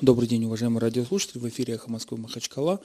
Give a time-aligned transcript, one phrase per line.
[0.00, 1.38] Добрый день, уважаемые радиослушатели.
[1.38, 2.80] В эфире «Эхо Москвы» Махачкала.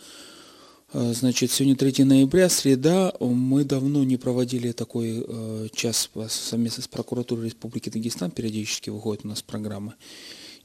[0.93, 3.13] Э, значит, сегодня 3 ноября, среда.
[3.19, 8.31] Мы давно не проводили такой э, час совместно с прокуратурой Республики Дагестан.
[8.31, 9.93] Периодически выходит у нас программы.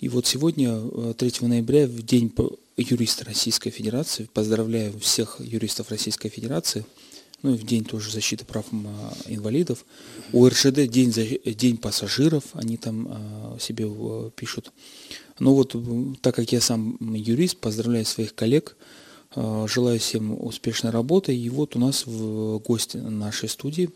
[0.01, 2.33] И вот сегодня, 3 э, ноября, в день
[2.77, 6.85] юриста Российской Федерации, поздравляю всех юристов Российской Федерации,
[7.43, 8.67] ну и в день тоже защиты прав
[9.27, 9.85] инвалидов.
[10.33, 11.13] У РШД день,
[11.45, 13.87] день пассажиров, они там себе
[14.35, 14.73] пишут.
[15.39, 15.75] Ну вот,
[16.21, 18.77] так как я сам юрист, поздравляю своих коллег,
[19.35, 21.37] э, желаю всем успешной работы.
[21.37, 23.91] И вот у нас в гости нашей студии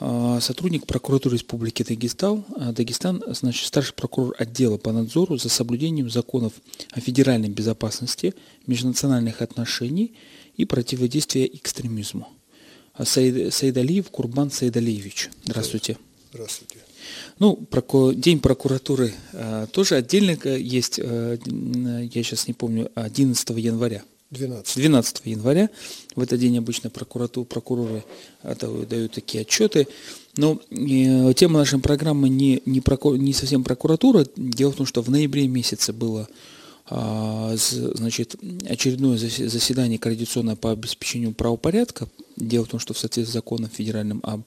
[0.00, 6.10] э, сотрудник прокуратуры Республики Дагестан, э, Дагестан, значит, старший прокурор отдела по надзору за соблюдением
[6.10, 6.52] законов
[6.90, 8.34] о федеральной безопасности,
[8.66, 10.12] межнациональных отношений
[10.58, 12.28] и противодействия экстремизму.
[13.02, 15.30] Саид, Саидалиев Курбан Саидалиевич.
[15.44, 15.96] Здравствуйте.
[16.32, 16.83] Здравствуйте.
[17.38, 17.58] Ну.
[18.14, 24.02] День прокуратуры э, тоже отдельно есть, э, я сейчас не помню, 11 января.
[24.30, 24.76] 12.
[24.76, 25.70] 12 января.
[26.16, 28.04] В этот день обычно прокуратура, прокуроры
[28.42, 29.86] дают, такие отчеты.
[30.36, 34.26] Но э, тема нашей программы не, не, проку, не совсем прокуратура.
[34.36, 36.28] Дело в том, что в ноябре месяце было
[36.86, 38.36] а, значит,
[38.68, 42.08] очередное заседание координационное по обеспечению правопорядка.
[42.36, 44.42] Дело в том, что в соответствии с законом федеральным об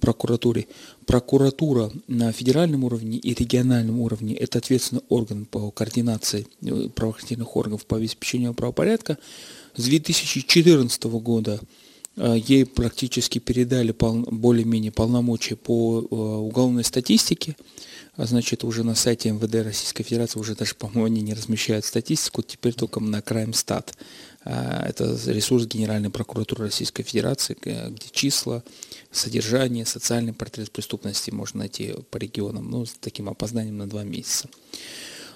[0.00, 0.66] прокуратуре,
[1.06, 7.86] прокуратура на федеральном уровне и региональном уровне– это ответственный орган по координации э, правоохранительных органов
[7.86, 9.18] по обеспечению правопорядка.
[9.76, 11.60] С 2014 года
[12.16, 17.56] э, ей практически передали более-менее полномочия по э, уголовной статистике.
[18.16, 22.42] А значит, уже на сайте МВД Российской Федерации уже даже, по-моему, они не размещают статистику,
[22.42, 23.94] теперь только на Краймстат.
[24.44, 28.62] А, это ресурс Генеральной прокуратуры Российской Федерации, где числа,
[29.10, 34.48] содержание, социальный портрет преступности можно найти по регионам, ну, с таким опозданием на два месяца.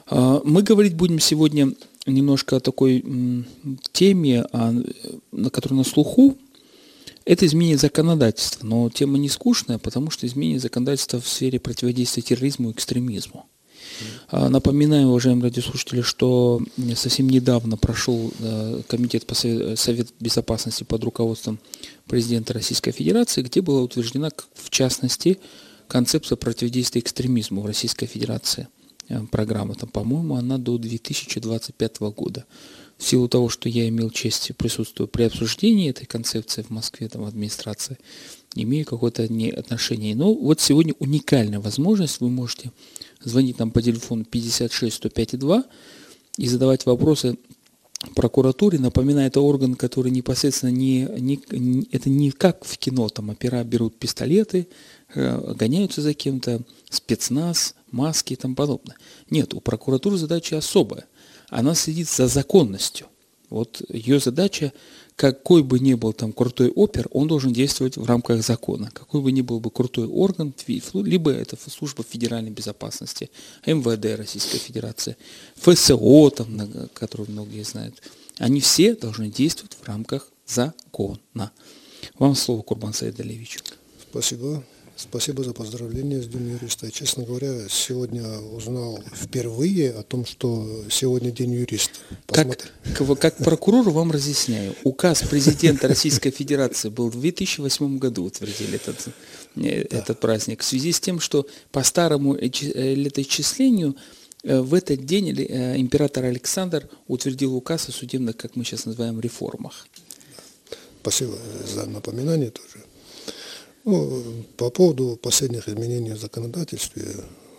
[0.06, 1.72] А, мы говорить будем сегодня
[2.06, 3.02] немножко о такой
[3.92, 4.44] теме,
[5.32, 6.36] на которой на слуху,
[7.24, 12.68] это изменение законодательства, но тема не скучная, потому что изменение законодательства в сфере противодействия терроризму
[12.68, 13.46] и экстремизму.
[14.30, 14.48] Mm.
[14.48, 16.60] Напоминаю, уважаемые радиослушатели, что
[16.94, 18.32] совсем недавно прошел
[18.88, 21.58] Комитет по Совет Безопасности под руководством
[22.06, 25.38] президента Российской Федерации, где была утверждена, в частности,
[25.88, 28.68] концепция противодействия экстремизму в Российской Федерации.
[29.08, 32.44] Э, программа, там, по-моему, она до 2025 года
[32.96, 37.22] в силу того, что я имел честь присутствовать при обсуждении этой концепции в Москве, там,
[37.22, 37.98] в администрации,
[38.54, 40.14] имею какое-то отношение.
[40.14, 42.70] Но вот сегодня уникальная возможность, вы можете
[43.24, 45.64] звонить нам по телефону 56 105 2
[46.38, 47.36] и задавать вопросы
[48.14, 48.78] прокуратуре.
[48.78, 53.98] Напоминаю, это орган, который непосредственно не, не, это не как в кино, там опера берут
[53.98, 54.68] пистолеты,
[55.14, 58.96] э, гоняются за кем-то, спецназ, маски и тому подобное.
[59.30, 61.06] Нет, у прокуратуры задача особая
[61.54, 63.06] она следит за законностью.
[63.48, 64.72] Вот ее задача,
[65.16, 68.90] какой бы ни был там крутой опер, он должен действовать в рамках закона.
[68.92, 73.30] Какой бы ни был бы крутой орган, либо это служба федеральной безопасности,
[73.64, 75.16] МВД Российской Федерации,
[75.56, 78.02] ФСО, там, которую многие знают,
[78.38, 81.52] они все должны действовать в рамках закона.
[82.18, 83.60] Вам слово, Курбан Саидалевич.
[84.10, 84.64] Спасибо.
[84.96, 86.90] Спасибо за поздравление с Днем юриста.
[86.90, 91.98] Честно говоря, сегодня узнал впервые о том, что сегодня День юриста.
[92.26, 92.72] Как,
[93.18, 94.74] как прокурор вам разъясняю.
[94.84, 99.08] Указ президента Российской Федерации был в 2008 году утвердили этот,
[99.56, 99.98] э, да.
[99.98, 100.60] этот праздник.
[100.60, 102.48] В связи с тем, что по старому э,
[102.94, 103.96] летоисчислению
[104.44, 109.88] э, в этот день император Александр утвердил указ о судебных, как мы сейчас называем, реформах.
[111.02, 112.84] Спасибо за напоминание тоже.
[113.84, 117.04] Ну, по поводу последних изменений в законодательстве,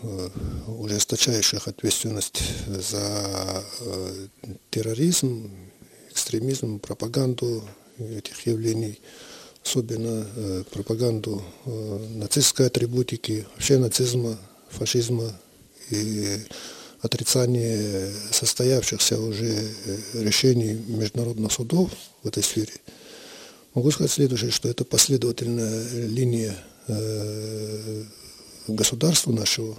[0.02, 0.30] э,
[0.68, 4.28] ужесточающих ответственность за э,
[4.72, 5.52] терроризм,
[6.09, 7.63] экстремизм, пропаганду
[8.00, 9.00] этих явлений,
[9.63, 11.44] особенно э, пропаганду
[12.16, 14.36] нацистской атрибутики, вообще нацизма,
[14.69, 15.31] фашизма
[15.92, 16.40] и
[17.02, 19.69] отрицание состоявшихся уже
[20.13, 21.92] решений международных судов
[22.24, 22.74] в этой сфере–
[23.75, 26.56] Могу сказать следующее, что это последовательная линия
[26.88, 28.04] э,
[28.69, 29.77] государства нашего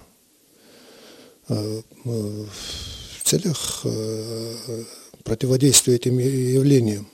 [1.49, 4.83] э, в целях э,
[5.23, 7.07] противодействия этим явлениям,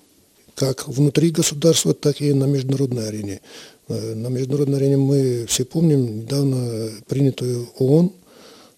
[0.56, 3.40] как внутри государства, так и на международной арене.
[3.88, 8.12] На международной арене мы все помним недавно принятую ООН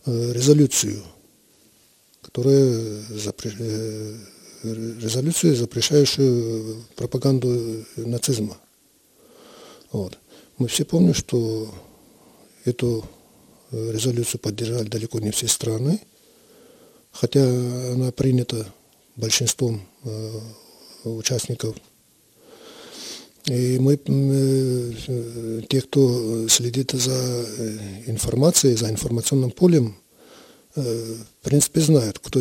[0.06, 1.02] резолюцию,
[2.22, 3.02] которая
[4.74, 8.58] резолюцию, запрещающую пропаганду нацизма.
[9.92, 10.18] Вот.
[10.58, 11.74] Мы все помним, что
[12.64, 13.06] эту
[13.72, 16.00] резолюцию поддержали далеко не все страны,
[17.12, 17.44] хотя
[17.94, 18.66] она принята
[19.16, 19.82] большинством
[21.04, 21.76] участников.
[23.46, 23.98] И мы,
[25.70, 27.46] те, кто следит за
[28.08, 29.96] информацией, за информационным полем,
[30.74, 32.40] в принципе, знают, кто,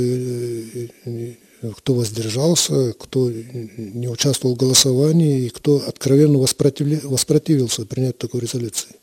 [1.73, 8.97] кто воздержался, кто не участвовал в голосовании и кто откровенно воспротивился принять такой резолюции.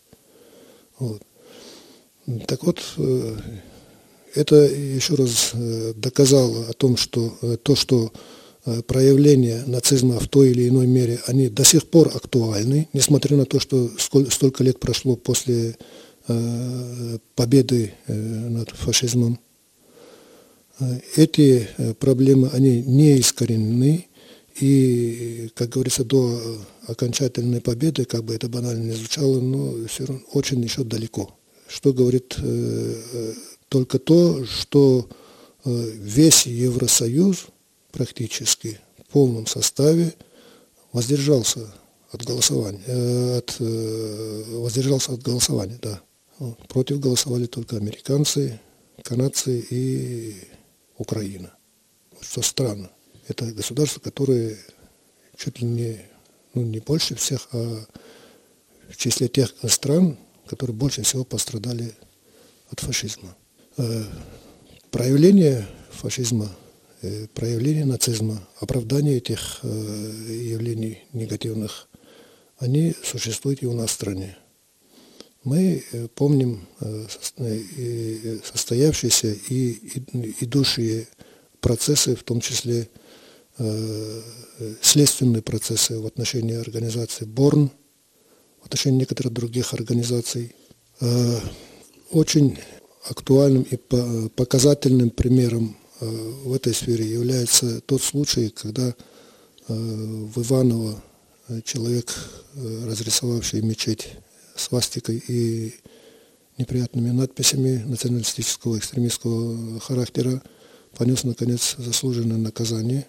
[1.00, 1.22] Вот.
[2.48, 2.80] Так вот,
[4.34, 8.12] это еще раз э, доказало о том, что э, то, что
[8.66, 13.46] э, проявления нацизма в той или иной мере, они до сих пор актуальны, несмотря на
[13.46, 15.76] то, что столько лет прошло после
[17.36, 19.40] победы над фашизмом.
[21.16, 21.68] Эти
[22.00, 24.08] проблемы, они не искоренены,
[24.60, 26.58] и, как говорится, до
[26.88, 31.36] окончательной победы, как бы это банально не звучало, но все равно очень еще далеко.
[31.68, 32.38] Что говорит
[33.72, 35.08] только то, что
[35.64, 37.46] э, весь Евросоюз
[37.94, 40.14] практически в полном составе
[40.92, 41.74] воздержался
[42.12, 46.02] от голосования, э, от, э, воздержался от голосования, да.
[46.68, 48.60] Против голосовали только американцы,
[49.04, 50.36] канадцы и
[51.02, 51.52] Украина.
[52.22, 52.92] Что странно.
[53.28, 54.58] Это государства, которые
[55.36, 56.00] чуть ли не,
[56.54, 57.86] ну, не больше всех, а
[58.90, 61.94] в числе тех стран, которые больше всего пострадали
[62.70, 63.36] от фашизма.
[63.78, 64.04] Э,
[64.92, 66.50] проявление фашизма,
[67.02, 69.68] э, проявление нацизма, оправдание этих э,
[70.30, 71.88] явлений негативных,
[72.60, 74.38] они существуют и у нас в стране.
[75.44, 75.84] Мы
[76.16, 76.68] помним
[78.54, 79.74] состоявшиеся и
[80.40, 81.08] идущие
[81.60, 82.88] процессы, в том числе
[84.82, 87.72] следственные процессы в отношении организации БОРН,
[88.62, 90.56] в отношении некоторых других организаций.
[92.12, 92.60] Очень
[93.10, 98.94] актуальным и показательным примером э, в этой сфере является тот случай, когда э,
[99.68, 101.02] в Иваново
[101.48, 102.14] э, человек,
[102.56, 104.10] разрисовавший мечеть
[104.62, 105.74] свастикой и
[106.58, 110.42] неприятными надписями националистического экстремистского характера,
[110.98, 113.08] понес, наконец, заслуженное наказание.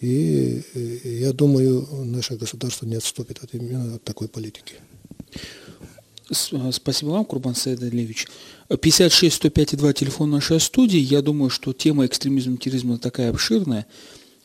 [0.00, 0.62] И
[1.04, 4.74] я думаю, наше государство не отступит от, именно от такой политики.
[6.32, 8.28] Спасибо вам, Курбан Саидалевич.
[8.68, 10.98] 56 105 2 телефон нашей студии.
[10.98, 13.86] Я думаю, что тема экстремизма и терроризма такая обширная.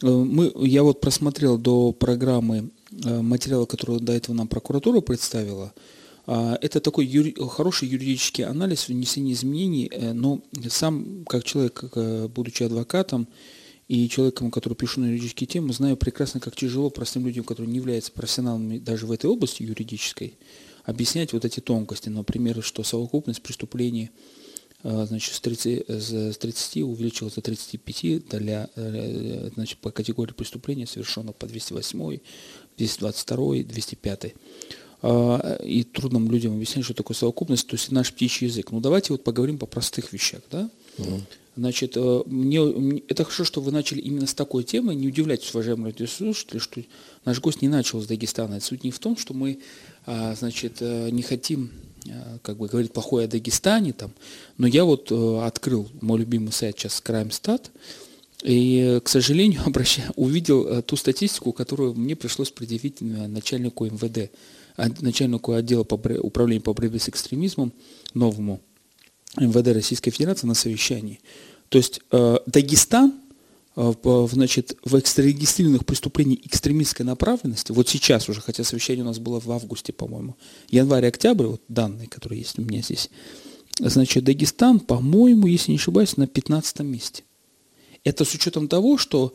[0.02, 2.70] Э, мы, я вот просмотрел до программы
[3.04, 5.74] материала, который до этого нам прокуратура представила.
[6.28, 11.84] А, это такой юри, хороший юридический анализ внесения изменений, э, но сам, как человек,
[12.30, 13.28] будучи адвокатом
[13.88, 17.78] и человеком, который пишу на юридические темы, знаю прекрасно, как тяжело простым людям, которые не
[17.78, 20.38] являются профессионалами даже в этой области юридической,
[20.84, 22.10] объяснять вот эти тонкости.
[22.10, 24.10] Например, что совокупность преступлений
[24.84, 30.88] э, значит, с 30, с 30 увеличилась до 35 для, э, значит, по категории преступлений,
[30.88, 32.20] совершенных по 208,
[32.78, 34.36] 222, 205.
[35.64, 38.72] И трудно людям объяснять, что такое совокупность, то есть наш птичий язык.
[38.72, 40.42] Ну давайте вот поговорим по простых вещах.
[40.50, 40.70] Да?
[40.98, 41.22] Угу.
[41.58, 44.94] Значит, э, мне, это хорошо, что вы начали именно с такой темы.
[44.94, 46.82] Не удивляйтесь, уважаемые радиослушатели, что
[47.24, 48.60] наш гость не начал с Дагестана.
[48.60, 49.60] Суть не в том, что мы
[50.06, 51.72] а, значит, э, не хотим
[52.08, 54.12] э, как бы говорить плохое о Дагестане, там,
[54.58, 57.70] но я вот открыл мой любимый сайт сейчас CrimeStat,
[58.46, 59.62] и, к сожалению,
[60.16, 64.32] увидел ту статистику, которую мне пришлось предъявить начальнику МВД,
[64.78, 67.74] а, начальнику отдела по, управления по борьбе с экстремизмом
[68.14, 68.62] новому,
[69.38, 71.20] МВД Российской Федерации на совещании.
[71.70, 73.16] То есть э, Дагестан
[73.76, 73.94] э,
[74.32, 79.52] значит, в экстрарегистрированных преступлениях экстремистской направленности, вот сейчас уже, хотя совещание у нас было в
[79.52, 80.36] августе, по-моему,
[80.70, 83.10] январь-октябрь, вот данные, которые есть у меня здесь,
[83.80, 87.24] значит, Дагестан, по-моему, если не ошибаюсь, на 15 месте.
[88.06, 89.34] Это с учетом того, что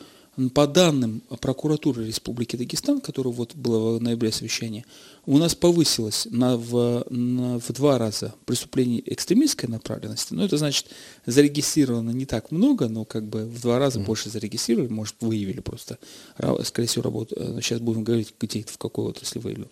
[0.55, 4.85] по данным прокуратуры Республики Дагестан, которое вот было в ноябре совещание,
[5.27, 10.33] у нас повысилось на, в, на, в два раза преступление экстремистской направленности.
[10.33, 10.87] Ну, это значит,
[11.27, 14.05] зарегистрировано не так много, но как бы в два раза mm-hmm.
[14.05, 15.99] больше зарегистрировали, может, выявили просто.
[16.63, 17.35] Скорее всего, работу.
[17.61, 19.69] Сейчас будем говорить, где в какой отрасли выявили.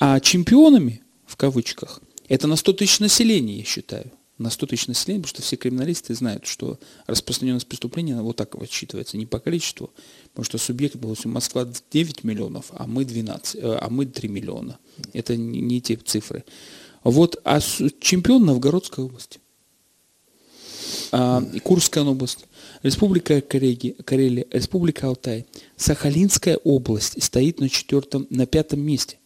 [0.00, 5.22] А чемпионами, в кавычках, это на 100 тысяч населения, я считаю на 100 тысяч населения,
[5.22, 9.90] потому что все криминалисты знают, что распространенность преступления вот так отсчитывается, не по количеству,
[10.30, 14.78] потому что субъект был, Москва 9 миллионов, а мы 12, э, а мы 3 миллиона.
[15.12, 16.44] Это не, те цифры.
[17.04, 19.38] Вот, а чемпион Новгородской области.
[21.12, 22.46] А, Курская область,
[22.82, 29.18] Республика Карелия, Карелия, Республика Алтай, Сахалинская область стоит на четвертом, на пятом месте.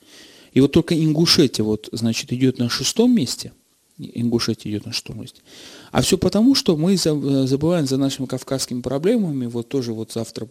[0.53, 3.53] И вот только Ингушетия вот, значит, идет на шестом месте–
[3.99, 5.43] Ингушетия идет на штурмость.
[5.91, 9.47] А все потому, что мы забываем за нашими кавказскими проблемами.
[9.47, 10.49] Вот тоже вот завтра,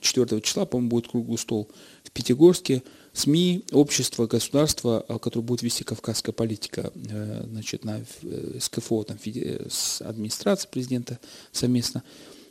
[0.00, 1.70] 4 числа, по-моему, будет круглый стол
[2.04, 2.82] в Пятигорске.
[3.12, 9.18] СМИ, общество, государство, которое будет вести кавказская политика э, значит, на, э, с КФО, там,
[9.18, 11.18] с администрацией президента
[11.50, 12.04] совместно,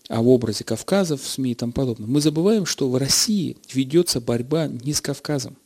[0.09, 2.07] а в образе Кавказа в СМИ и тому подобное.
[2.07, 5.57] Мы забываем, что в России ведется борьба не с Кавказом,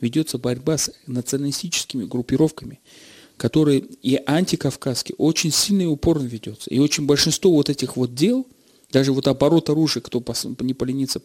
[0.00, 2.80] ведется борьба с националистическими группировками,
[3.36, 6.70] которые и антикавказские, очень сильно и упорно ведется.
[6.70, 8.46] И очень большинство вот этих вот дел,
[8.90, 10.22] даже вот оборот оружия, кто
[10.60, 11.20] не поленится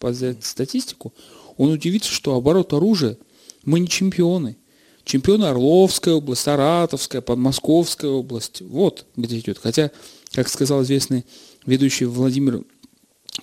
[0.00, 1.12] взять статистику,
[1.56, 3.18] он удивится, что оборот оружия,
[3.64, 4.56] мы не чемпионы.
[5.04, 8.62] Чемпионы Орловская область, Саратовская, Подмосковская область.
[8.62, 9.58] Вот где идет.
[9.58, 9.90] Хотя,
[10.32, 11.26] как сказал известный
[11.66, 12.64] ведущий Владимир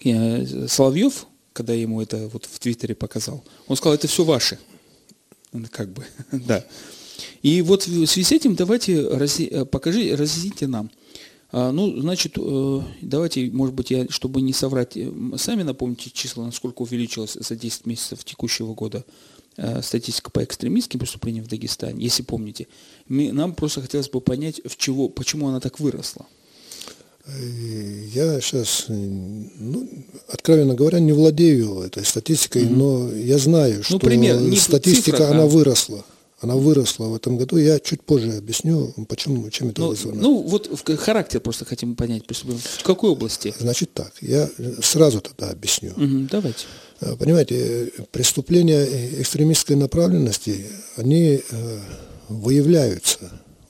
[0.03, 4.57] э, Соловьев, когда ему это вот в Твиттере показал, он сказал, это все ваше.
[5.71, 6.65] Как бы, да.
[7.41, 10.91] И вот в связи с этим давайте рази, э, покажи, разъясните нам.
[11.51, 16.45] А, ну, значит, э, давайте, может быть, я, чтобы не соврать, э, сами напомните числа,
[16.45, 19.03] насколько увеличилась за 10 месяцев текущего года
[19.81, 22.67] статистика по экстремистским преступлениям в Дагестане, если помните.
[23.09, 26.25] Нам просто хотелось бы понять, в чего, почему она так выросла.
[27.27, 29.89] Я сейчас, ну,
[30.29, 32.73] откровенно говоря, не владею этой статистикой, mm-hmm.
[32.73, 35.47] но я знаю, ну, что пример, статистика, цифра, она а...
[35.47, 36.05] выросла
[36.41, 37.57] она выросла в этом году.
[37.57, 40.21] Я чуть позже объясню, почему, чем это ну, вызвано.
[40.21, 40.69] Ну, вот
[40.99, 42.23] характер просто хотим понять.
[42.29, 43.53] В какой области?
[43.59, 44.49] Значит так, я
[44.81, 45.91] сразу тогда объясню.
[45.91, 46.65] Угу, давайте.
[47.01, 48.85] Э, понимаете, преступления
[49.21, 50.65] экстремистской направленности,
[50.95, 51.79] они э,
[52.29, 53.19] выявляются.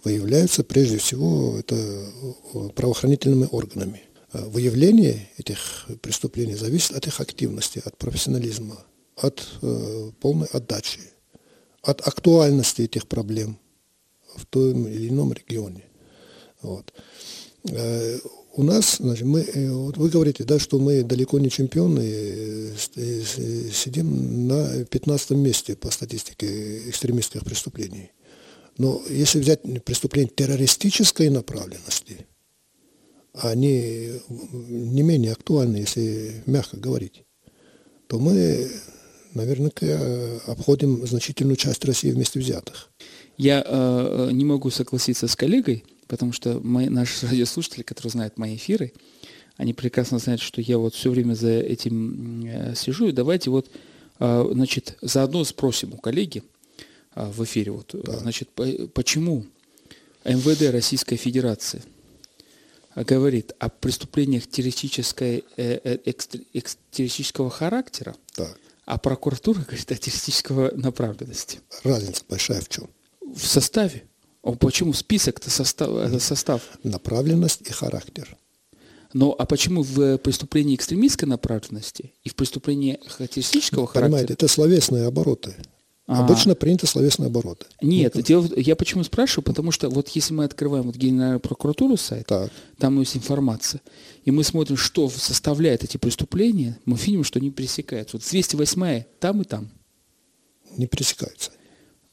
[0.03, 4.03] Выявляются прежде всего это э, правоохранительными органами.
[4.31, 8.77] Выявление этих преступлений зависит от их активности, от профессионализма,
[9.15, 9.43] от
[10.19, 10.99] полной отдачи
[11.81, 13.57] от актуальности этих проблем
[14.35, 15.85] в том или ином регионе.
[16.61, 16.93] Вот.
[17.69, 18.19] Э,
[18.55, 22.73] у нас, значит, мы, э, вот вы говорите, да, что мы далеко не чемпионы, э,
[23.73, 28.11] сидим на 15 месте по статистике экстремистских преступлений.
[28.77, 32.27] Но если взять преступления террористической направленности,
[33.33, 37.23] они не менее актуальны, если мягко говорить,
[38.07, 38.69] то мы
[39.33, 42.89] наверное, э, обходим значительную часть России вместе взятых.
[43.37, 48.55] Я э, не могу согласиться с коллегой, потому что мои, наши радиослушатели, которые знают мои
[48.55, 48.93] эфиры,
[49.57, 53.07] они прекрасно знают, что я вот все время за этим э, сижу.
[53.07, 53.69] И давайте вот,
[54.19, 56.43] э, значит, заодно спросим у коллеги
[57.15, 58.17] э, в эфире, вот, да.
[58.17, 59.45] значит, по, почему
[60.25, 61.81] МВД Российской Федерации
[62.95, 66.39] говорит о преступлениях террористической, э, э, экстр,
[66.91, 68.57] террористического характера, так
[68.89, 69.95] а прокуратура говорит о
[70.75, 71.59] направленности.
[71.83, 72.89] Разница большая в чем?
[73.21, 74.03] В составе.
[74.41, 76.63] А почему список-то состав, это состав?
[76.83, 78.35] Направленность и характер.
[79.13, 84.03] Но а почему в преступлении экстремистской направленности и в преступлении террористического Понимаете, характера?
[84.05, 85.55] Понимаете, это словесные обороты.
[86.11, 87.67] А, Обычно принято словесные обороты.
[87.83, 91.97] Нет, ну, дело, я почему спрашиваю, потому что вот если мы открываем вот Генеральную прокуратуру
[91.97, 92.51] сайт, так.
[92.79, 93.79] там есть информация,
[94.25, 98.17] и мы смотрим, что составляет эти преступления, мы видим, что они пересекаются.
[98.17, 99.69] Вот 208 там и там.
[100.77, 101.51] Не пересекаются.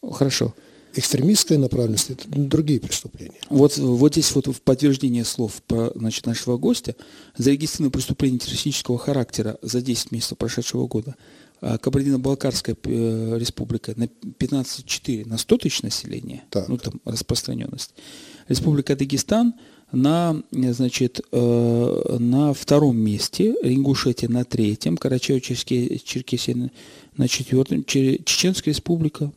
[0.03, 0.55] Хорошо.
[0.95, 3.41] Экстремистская направленность– это другие преступления.
[3.49, 6.97] Вот, вот здесь вот в подтверждение слов про, значит, нашего гостя
[7.39, 15.27] зарегистрировано преступление террористического характера за 10 месяцев прошедшего года– а Кабардино-Балкарская э, республика на 15,4
[15.27, 16.69] на 100 тысяч населения, так.
[16.69, 17.95] ну там распространенность.
[18.49, 19.55] Республика Дагестан
[19.93, 26.71] на, значит, э, на втором месте, Ингушетия на третьем, Карачаево-Черкесия
[27.17, 29.33] на четвертом, Чеченская республика,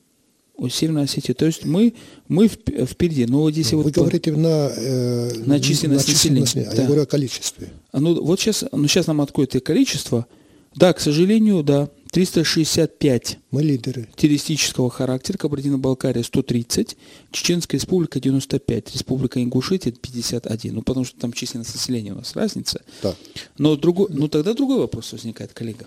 [0.69, 1.33] Северная Осетия.
[1.33, 1.93] То есть мы,
[2.27, 3.25] мы впереди.
[3.25, 6.81] Но вот здесь Вы вот говорите на, э, на численность, на численность населения, а да.
[6.81, 7.69] я говорю о количестве.
[7.93, 10.27] Ну вот сейчас, ну сейчас нам откроет и количество.
[10.75, 11.89] Да, к сожалению, да.
[12.11, 14.07] 365 Мы лидеры.
[14.15, 16.97] террористического характера, Кабардино-Балкария 130,
[17.31, 20.73] Чеченская республика 95, Республика Ингушетия 51.
[20.73, 22.81] Ну, потому что там численность населения у нас разница.
[23.03, 23.15] Да.
[23.57, 25.85] Но другой, ну, тогда другой вопрос возникает, коллега.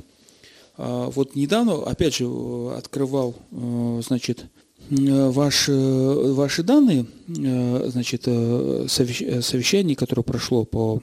[0.77, 2.27] А, вот недавно, опять же,
[2.77, 4.47] открывал, э, значит,
[4.91, 11.03] э, ваши, ваши данные, э, значит, совещание, которое прошло по,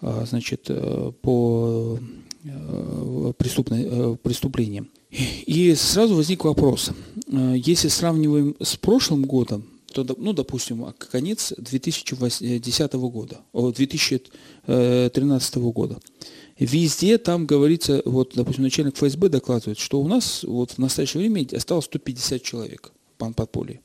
[0.00, 0.70] значит,
[1.20, 2.23] по Э,
[3.38, 4.90] преступной, э, преступлением.
[5.10, 6.90] И сразу возник вопрос.
[7.26, 16.00] Э, если сравниваем с прошлым годом, то, ну, допустим, конец 2010 года, 2013 года,
[16.58, 21.46] везде там говорится, вот, допустим, начальник ФСБ докладывает, что у нас вот в настоящее время
[21.52, 23.80] осталось 150 человек в подполье.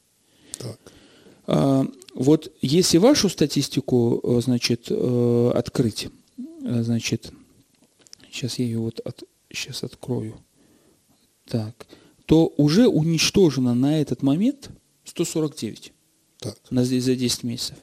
[0.57, 0.79] Так.
[1.47, 1.85] А,
[2.15, 6.09] Вот если вашу статистику, э, значит, э, открыть,
[6.65, 7.31] э, значит,
[8.31, 10.39] сейчас я ее вот от, сейчас открою,
[11.45, 11.87] так,
[12.25, 14.69] то уже уничтожено на этот момент
[15.03, 15.93] 149
[16.39, 16.57] так.
[16.69, 17.77] На, за 10 месяцев.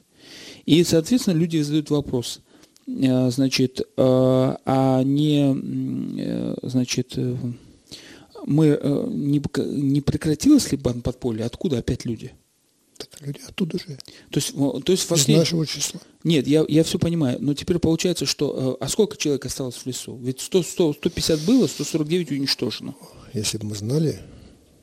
[0.65, 2.41] И, соответственно, люди задают вопрос,
[2.85, 7.17] значит, а не, значит,
[8.45, 11.45] мы, не, не прекратилось ли бан подполья?
[11.45, 12.33] Откуда опять люди?
[12.97, 13.97] Так люди оттуда же.
[14.31, 16.01] То есть, то есть Из нашего числа.
[16.23, 17.37] Нет, я, я все понимаю.
[17.39, 18.77] Но теперь получается, что...
[18.79, 20.17] Э, а сколько человек осталось в лесу?
[20.17, 22.95] Ведь 100, 100, 150 было, 149 уничтожено.
[23.33, 24.19] Если бы мы знали,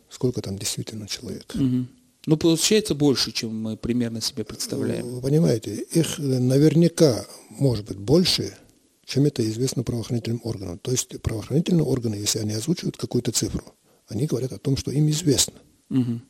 [0.09, 1.53] сколько там действительно человек.
[1.55, 1.87] Угу.
[2.27, 5.07] Ну, получается больше, чем мы примерно себе представляем.
[5.07, 8.57] Вы понимаете, их наверняка может быть больше,
[9.05, 10.79] чем это известно правоохранительным органам.
[10.79, 13.65] То есть правоохранительные органы, если они озвучивают какую-то цифру,
[14.09, 15.55] они говорят о том, что им известно.
[15.91, 16.21] Угу.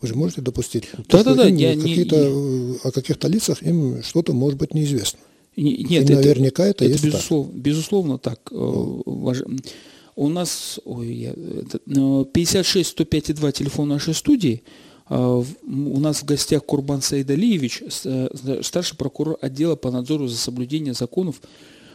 [0.00, 2.76] Вы же можете допустить, да, да, да, я какие-то, не...
[2.82, 5.20] о каких-то лицах им что-то может быть неизвестно.
[5.56, 7.62] Нет, И наверняка это, это, есть безусловно, так.
[7.62, 8.40] безусловно так.
[8.50, 9.70] Mm.
[10.16, 14.62] У нас ой, я, 56 105 2 телефон нашей студии.
[15.06, 20.94] А, у нас в гостях Курбан Саидалиевич, э, старший прокурор отдела по надзору за соблюдением
[20.94, 21.42] законов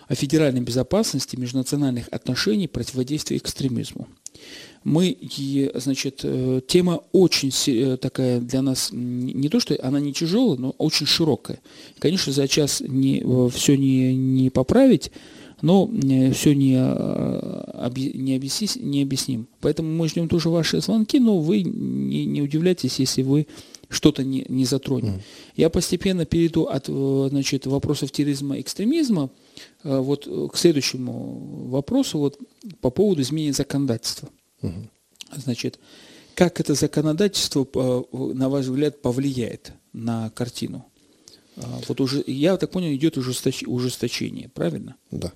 [0.07, 4.07] о федеральной безопасности, межнациональных отношений, противодействии экстремизму
[4.85, 5.17] мы,
[5.73, 10.75] значит, э, тема очень э, такая для нас, не то что она не тяжелая, но
[10.77, 11.59] очень широкая.
[11.97, 15.11] Конечно, за час не, э, все не, не поправить,
[15.63, 15.89] но
[16.33, 19.47] все не, не, объяснить, не объясним.
[19.59, 23.47] Поэтому мы ждем тоже ваши звонки, но вы не, не удивляйтесь, если вы
[23.89, 25.13] что-то не, не затронем.
[25.13, 25.21] Mm.
[25.55, 29.31] Я постепенно перейду от значит, вопросов терроризма и экстремизма
[29.83, 32.37] вот, к следующему вопросу вот,
[32.81, 34.29] по поводу изменения законодательства.
[34.67, 34.89] Угу.
[35.37, 35.79] Значит,
[36.35, 38.03] как это законодательство, э,
[38.33, 40.85] на ваш взгляд, повлияет на картину?
[41.55, 44.97] А, вот уже, я так понял, идет ужесточение, правильно?
[45.11, 45.31] Да.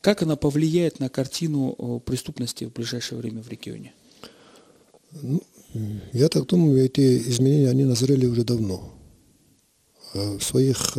[0.00, 3.92] Как она повлияет на картину э, преступности в ближайшее время в регионе?
[5.20, 5.42] Ну,
[6.12, 8.94] я так думаю, эти изменения, они назрели уже давно.
[10.14, 10.96] Э, в своих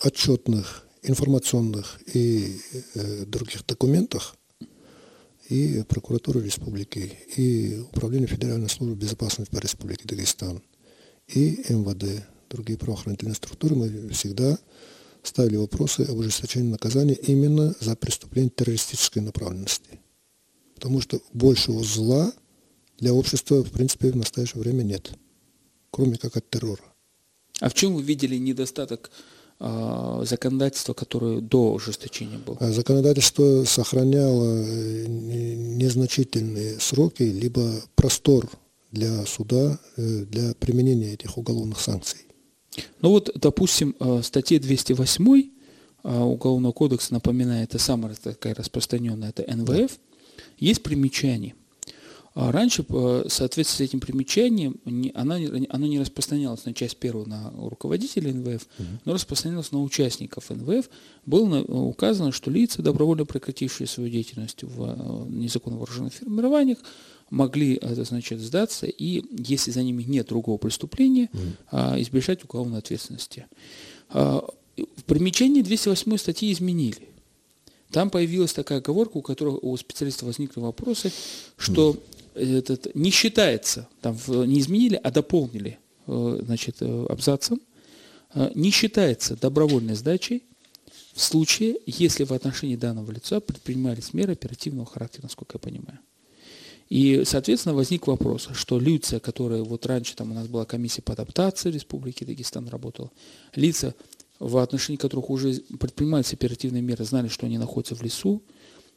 [0.00, 2.60] отчетных, информационных и
[3.26, 4.36] других документах
[5.52, 10.62] и прокуратура республики, и Управление Федеральной службы безопасности по Республике Дагестан,
[11.28, 14.58] и МВД, другие правоохранительные структуры, мы всегда
[15.22, 20.00] ставили вопросы об ужесточении наказания именно за преступление террористической направленности.
[20.74, 22.32] Потому что большего зла
[22.98, 25.12] для общества, в принципе, в настоящее время нет,
[25.90, 26.82] кроме как от террора.
[27.60, 29.10] А в чем вы видели недостаток
[30.24, 32.56] законодательство, которое до ужесточения было?
[32.58, 38.50] А законодательство сохраняло э, незначительные сроки, либо простор
[38.90, 42.20] для суда э, для применения этих уголовных санкций.
[43.00, 45.50] Ну вот, допустим, э, статья 208
[46.04, 49.92] Уголовного кодекса, напоминаю, это самая такая распространенная, это НВФ,
[50.58, 51.54] есть примечание.
[52.34, 54.76] А раньше, в соответствии с этим примечанием,
[55.14, 55.36] она,
[55.68, 58.88] оно не распространялось на часть первую на руководителей НВФ, угу.
[59.04, 60.88] но распространялось на участников НВФ.
[61.26, 66.78] Было указано, что лица, добровольно прекратившие свою деятельность в э, незаконно вооруженных формированиях,
[67.28, 72.00] могли это, значит, сдаться и, если за ними нет другого преступления, угу.
[72.00, 73.46] избежать уголовной ответственности.
[74.08, 77.08] А, в примечании 208 статьи изменили.
[77.90, 81.12] Там появилась такая оговорка, у которого у специалиста возникли вопросы,
[81.58, 81.96] что
[82.34, 87.60] этот, не считается, там не изменили, а дополнили э, значит, э, абзацем,
[88.34, 90.44] э, не считается добровольной сдачей
[91.14, 95.98] в случае, если в отношении данного лица предпринимались меры оперативного характера, насколько я понимаю.
[96.88, 101.14] И, соответственно, возник вопрос, что лица, которые вот раньше там у нас была комиссия по
[101.14, 103.10] адаптации Республики Дагестан работала,
[103.54, 103.94] лица,
[104.38, 108.42] в отношении которых уже предпринимались оперативные меры, знали, что они находятся в лесу,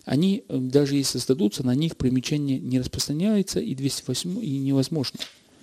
[0.05, 5.19] они, э, даже если сдадутся, на них примечание не распространяется и 208 и невозможно.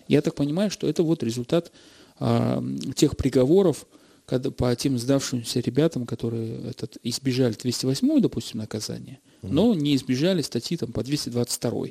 [0.09, 1.73] Я так понимаю, что это вот результат
[2.19, 2.63] а,
[2.95, 3.87] тех приговоров,
[4.27, 9.53] когда, по тем сдавшимся ребятам, которые этот, избежали 208, допустим, наказания, угу.
[9.53, 11.87] но не избежали статьи там, по 222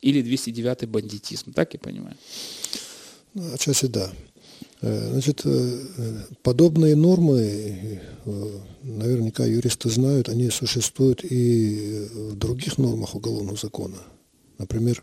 [0.00, 1.52] или 209 бандитизм.
[1.52, 2.16] Так я понимаю?
[3.34, 4.12] Ну, отчасти да.
[4.82, 5.78] Э, значит, э,
[6.42, 8.50] подобные нормы, э,
[8.82, 13.96] наверняка юристы знают, они существуют и в других нормах уголовного закона.
[14.58, 15.02] Например,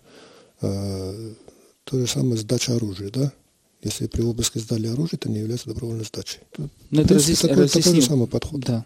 [0.60, 3.34] то же самое сдача оружия, да?
[3.84, 6.40] Если при обыске сдали оружие, это не является добровольной сдачей.
[6.58, 7.40] Но ну, это разъяс...
[7.40, 8.62] такой, такой же самый подход.
[8.62, 8.86] Да.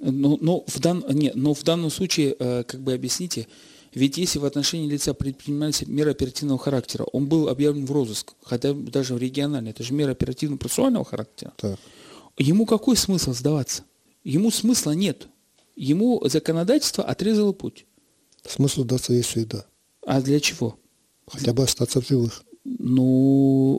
[0.00, 1.04] Но, но, в дан...
[1.10, 3.48] Нет, но в данном случае, как бы объясните,
[3.96, 8.74] Ведь если в отношении лица предпринимались меры оперативного характера, он был объявлен в розыск, хотя
[8.74, 11.54] даже в региональный, это же мера оперативно-процессуального характера.
[11.56, 11.78] Так.
[12.36, 13.84] Ему какой смысл сдаваться?
[14.22, 15.28] Ему смысла нет.
[15.76, 17.86] Ему законодательство отрезало путь.
[18.46, 19.64] Смысл даться есть всегда.
[20.04, 20.76] А для чего?
[21.26, 22.44] Хотя бы остаться в живых.
[22.66, 23.78] Ну,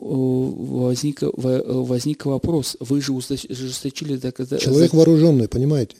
[0.58, 2.76] возник, возник вопрос.
[2.80, 4.18] Вы же ужесточили...
[4.58, 5.94] Человек вооруженный, понимаете?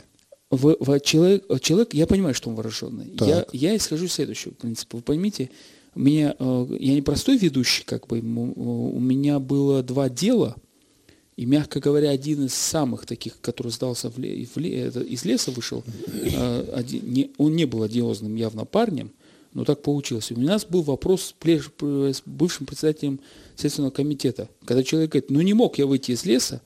[0.51, 3.13] В, в, человек, человек, я понимаю, что он вооруженный.
[3.21, 4.97] Я, я исхожу из следующего принципа.
[4.97, 5.51] Вы поймите,
[5.95, 10.57] меня, я не простой ведущий, как бы, у меня было два дела,
[11.37, 15.85] и, мягко говоря, один из самых таких, который сдался в, в, из леса вышел,
[16.73, 19.13] один, не, он не был одиозным явно парнем,
[19.53, 20.33] но так получилось.
[20.33, 23.21] У нас был вопрос с бывшим председателем
[23.57, 26.61] Следственного комитета, когда человек говорит, ну не мог я выйти из леса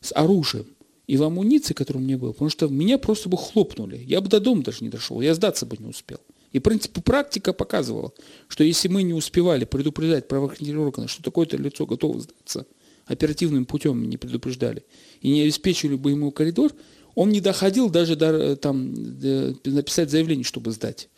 [0.00, 0.66] с оружием
[1.06, 4.02] и в амуниции, которая у меня была, потому что меня просто бы хлопнули.
[4.06, 6.18] Я бы до дома даже не дошел, я сдаться бы не успел.
[6.52, 8.12] И, в принципе, практика показывала,
[8.48, 12.66] что если мы не успевали предупреждать правоохранительные органы, что такое-то лицо готово сдаться,
[13.06, 14.84] оперативным путем не предупреждали,
[15.20, 16.72] и не обеспечивали бы ему коридор,
[17.14, 21.08] он не доходил даже до, там, до, написать заявление, чтобы сдать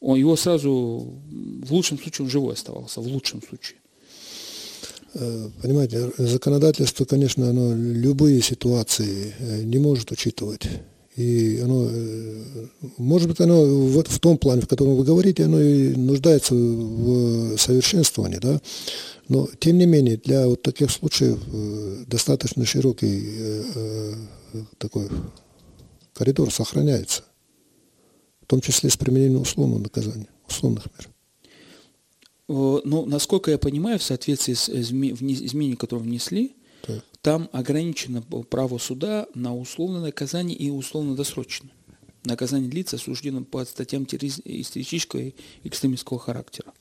[0.00, 3.78] он, его сразу, в лучшем случае он живой оставался, в лучшем случае.
[5.14, 10.68] Э, понимаете, законодательство, конечно, оно любые ситуации э, не может учитывать.
[11.16, 12.44] И оно, э,
[12.98, 17.56] может быть, оно вот в том плане, в котором вы говорите, оно и нуждается в
[17.56, 18.60] совершенствовании, да.
[19.28, 21.38] Но, тем не менее, для вот таких случаев
[22.06, 23.28] достаточно широкий
[24.78, 25.08] такой
[26.14, 27.24] коридор сохраняется
[28.40, 31.10] в том числе с применением условного наказания, условных мер.
[32.48, 37.04] Ну, насколько я понимаю, в соответствии с изменениями, которые внесли, так.
[37.20, 41.70] там ограничено право суда на условное наказание и условно-досрочное.
[42.24, 45.34] Наказание лиц, осужденным по статьям террористического и
[45.64, 46.72] экстремистского характера.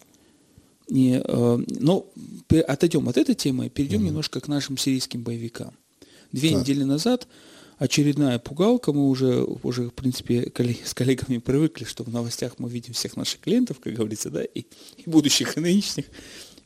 [0.87, 2.05] И, э, но
[2.67, 5.73] отойдем от этой темы и перейдем mm немножко к нашим сирийским боевикам.
[6.31, 6.61] Две так.
[6.61, 7.27] недели назад
[7.77, 8.91] очередная пугалка.
[8.91, 10.51] Мы уже, уже в принципе,
[10.83, 14.65] с коллегами привыкли, что в новостях мы видим всех наших клиентов, как говорится, да, и,
[14.97, 16.05] и будущих, и нынешних.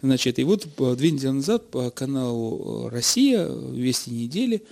[0.02, 4.64] Значит, и вот э, две недели назад по каналу э, «Россия» «Вести недели»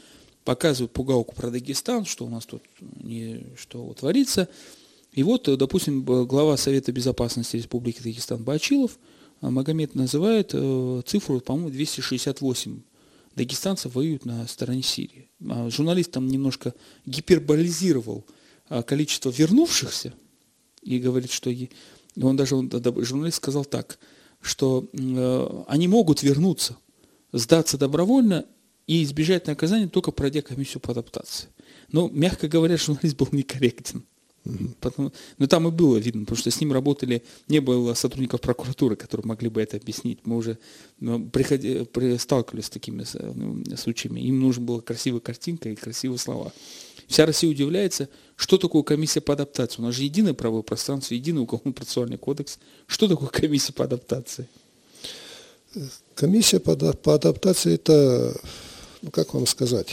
[0.44, 4.50] показывают пугалку про Дагестан, что у нас тут не, что творится.
[5.14, 8.98] И вот, э, допустим, глава Совета Безопасности Республики Дагестан Бачилов
[9.42, 10.50] Магомед называет
[11.08, 12.82] цифру, по-моему, 268
[13.36, 15.30] дагестанцев воюют на стороне Сирии.
[15.48, 16.74] А журналист там немножко
[17.06, 18.26] гиперболизировал
[18.68, 20.14] а, количество вернувшихся
[20.82, 21.52] и говорит, что
[22.22, 22.56] он даже
[23.04, 24.00] журналист сказал так,
[24.42, 26.78] что э, они могут вернуться,
[27.34, 28.46] сдаться добровольно
[28.88, 31.50] и избежать наказания только пройдя комиссию по адаптации.
[31.92, 34.06] Но, мягко говоря, журналист был некорректен.
[34.80, 38.96] Потому, но там и было видно, потому что с ним работали, не было сотрудников прокуратуры,
[38.96, 40.20] которые могли бы это объяснить.
[40.24, 40.58] Мы уже
[41.00, 44.22] ну, приходи, при, сталкивались с такими ну, случаями.
[44.22, 46.54] Им нужна была красивая картинка и красивые слова.
[47.08, 49.82] Вся Россия удивляется, что такое комиссия по адаптации.
[49.82, 52.60] У нас же единое правовое пространство, единый уголовно-процессуальный кодекс.
[52.88, 54.48] Что такое комиссия по адаптации?
[56.16, 58.40] Комиссия по, по адаптации это,
[59.02, 59.92] ну как вам сказать,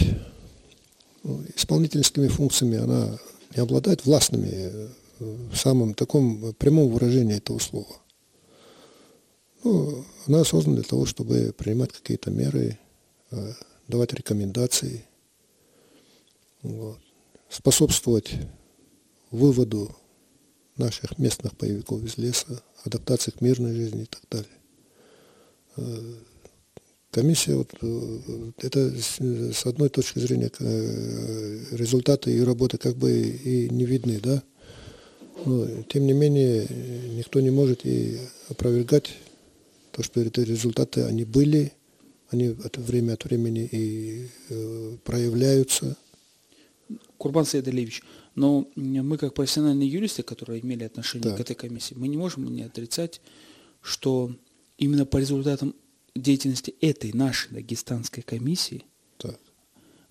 [1.23, 3.19] ну, исполнительскими функциями она
[3.57, 4.89] не обладает властными э,
[5.19, 7.97] в самом таком прямом выражении этого слова.
[9.65, 12.79] Ну, она создана для того, чтобы принимать какие-то меры,
[13.31, 13.53] э,
[13.89, 15.07] давать рекомендации,
[16.63, 16.99] вот,
[17.49, 18.35] способствовать
[19.31, 19.97] выводу
[20.77, 24.51] наших местных боевиков из леса, адаптации к мирной жизни и так далее.
[27.17, 33.71] Комиссия, вот, э, это с одной точки зрения э, результаты ее работы как бы и
[33.71, 34.43] не видны, да,
[35.47, 36.69] но тем не менее
[37.15, 38.19] никто не может и
[38.51, 39.17] опровергать
[39.93, 41.73] то, что эти результаты, они были,
[42.29, 45.97] они от время от времени и э, проявляются.
[47.17, 48.03] Курбан Саидалевич,
[48.35, 51.39] но мы как профессиональные юристы, которые имели отношение так.
[51.39, 53.23] к этой комиссии, мы не можем не отрицать,
[53.81, 54.37] что
[54.77, 55.75] именно по результатам
[56.17, 58.85] деятельности этой нашей дагестанской комиссии
[59.19, 59.39] так.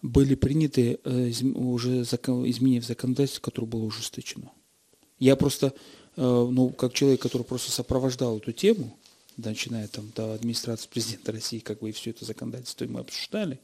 [0.01, 4.51] были приняты э, уже закон, изменения в законодательстве, которое было ужесточено.
[5.19, 5.73] Я просто,
[6.15, 8.97] э, ну, как человек, который просто сопровождал эту тему,
[9.37, 13.59] начиная там до администрации президента России, как бы и все это законодательство мы обсуждали,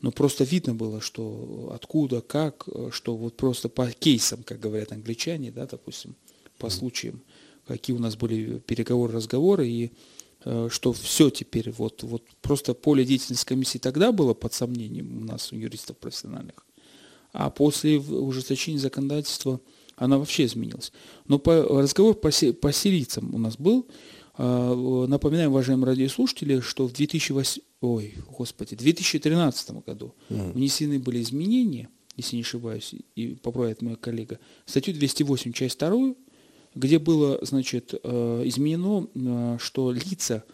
[0.00, 4.92] но просто видно было, что откуда, как, э, что вот просто по кейсам, как говорят
[4.92, 6.14] англичане, да, допустим,
[6.58, 7.22] по случаям,
[7.66, 9.92] какие у нас были переговоры, разговоры, и
[10.70, 15.52] что все теперь, вот, вот просто поле деятельности комиссии тогда было под сомнением у нас,
[15.52, 16.64] у юристов профессиональных,
[17.32, 19.60] а после ужесточения законодательства
[19.96, 20.92] она вообще изменилась.
[21.26, 23.86] Но по, разговор по, по сирийцам у нас был.
[24.38, 30.52] А, напоминаем, уважаемые радиослушатели, что в 2008, ой, господи, 2013 году mm.
[30.52, 36.14] внесены были изменения, если не ошибаюсь, и поправит моя коллега, статью 208, часть 2,
[36.76, 40.44] где было, значит, э, изменено, э, что лица,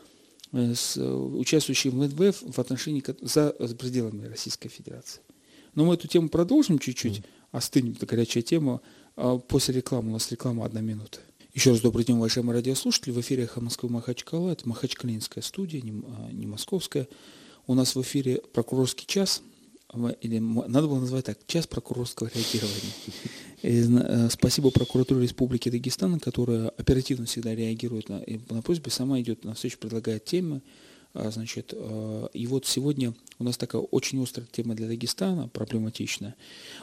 [0.53, 5.21] э, участвующие в МВФ в отношении за пределами Российской Федерации.
[5.75, 7.25] Но мы эту тему продолжим чуть-чуть, mm.
[7.51, 8.81] остынем, это горячая тема.
[9.17, 11.19] А после рекламы, у нас реклама одна минута.
[11.55, 13.13] Еще раз добрый день, уважаемые радиослушатели.
[13.13, 14.51] В эфире «Эхо Москвы Махачкала».
[14.51, 17.09] Это Махачкалинская студия, не, а, не московская.
[17.67, 19.43] У нас в эфире прокурорский час.
[20.23, 22.93] Или надо было назвать так, час прокурорского реагирования.
[23.63, 29.45] И, э, спасибо прокуратуре Республики Дагестан, которая оперативно всегда реагирует на, на просьбы, сама идет
[29.45, 30.63] на встречу, предлагает темы,
[31.15, 36.35] а, значит, а, и вот сегодня у нас такая очень острая тема для Дагестана, проблематичная.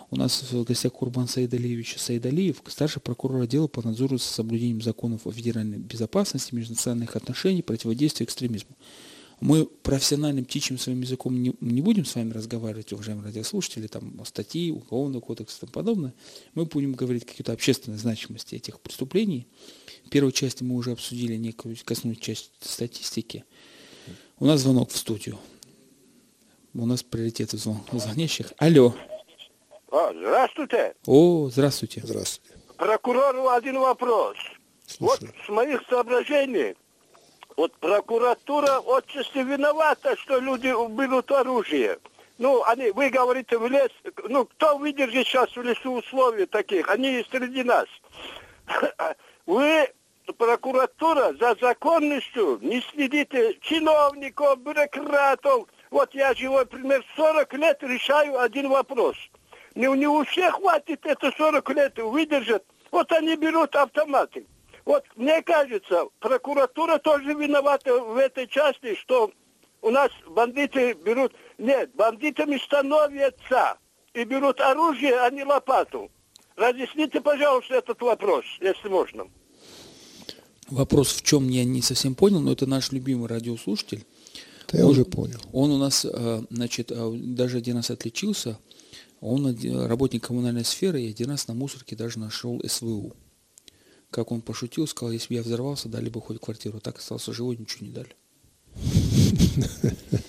[0.09, 5.25] У нас в гостях Курбан Саидалиевич Саидалиев, старший прокурор отдела по надзору за соблюдением законов
[5.25, 8.75] о федеральной безопасности, межнациональных отношений, противодействию экстремизму.
[9.39, 14.25] Мы профессиональным птичьим своим языком не, не будем с вами разговаривать, уважаемые радиослушатели, там, о
[14.25, 16.13] статьи, уголовный кодекс и тому подобное.
[16.56, 19.47] Мы будем говорить какие-то общественной значимости этих преступлений.
[20.06, 23.43] В первой части мы уже обсудили некую, коснулись часть статистики–
[24.41, 25.38] у нас звонок в студию.
[26.73, 28.54] У нас приоритет звон, звонящих.
[28.58, 28.93] Алло.
[29.91, 30.95] А, здравствуйте.
[31.06, 32.02] О, здравствуйте.
[32.06, 32.56] Здравствуйте.
[32.78, 34.38] Прокурору один вопрос.
[34.88, 35.28] Слушаю.
[35.28, 36.75] Вот с моих соображений,
[37.59, 41.99] вот прокуратура отчасти виновата, что люди берут оружие.
[42.37, 43.91] Ну, они, вы говорите, в лес,
[44.29, 46.89] ну, кто выдержит сейчас в лесу условий таких?
[46.89, 47.87] Они среди нас.
[49.45, 49.89] Вы
[50.37, 55.67] прокуратура за законностью не следите чиновников, бюрократов.
[55.91, 59.17] Вот я живой пример 40 лет решаю один вопрос.
[59.75, 62.63] Не, не у всех хватит это 40 лет выдержать.
[62.89, 64.45] Вот они берут автоматы.
[64.89, 69.32] Вот мне кажется, прокуратура тоже виновата в этой части, что
[69.84, 71.32] у нас бандиты берут...
[71.60, 73.78] Нет, бандитами становятся
[74.15, 76.10] и берут оружие, а не лопату.
[76.56, 79.28] Разъясните, пожалуйста, этот вопрос, если можно.
[80.69, 84.08] Вопрос в чем я не совсем понял, но это наш любимый радиослушатель.
[84.71, 85.39] Да я он, уже понял.
[85.54, 88.58] Он у нас, э, значит, э, даже один раз отличился.
[89.21, 93.13] Он работник коммунальной сферы, и один раз на мусорке даже нашел СВУ.
[94.11, 96.79] Как он пошутил, сказал, если бы я взорвался, дали бы хоть квартиру.
[96.79, 98.15] Так остался живой, ничего не дали.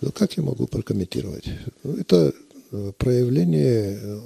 [0.00, 1.46] Ну, как я могу прокомментировать?
[1.82, 2.34] Ну, это
[2.72, 4.20] э, проявление,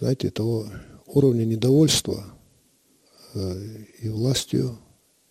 [0.00, 0.66] знаете, того
[1.06, 2.24] уровня недовольства,
[3.34, 4.78] Э, и властью,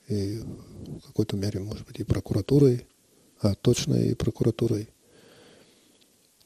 [0.08, 2.86] и в какой-то мере, может быть, и прокуратурой,
[3.42, 4.90] а точно и прокуратурой,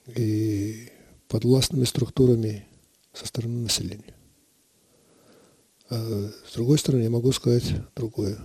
[0.08, 0.90] и
[1.28, 2.66] подвластными структурами
[3.14, 4.16] со стороны населения.
[5.92, 7.66] А с другой стороны, я могу сказать
[7.98, 8.40] другое.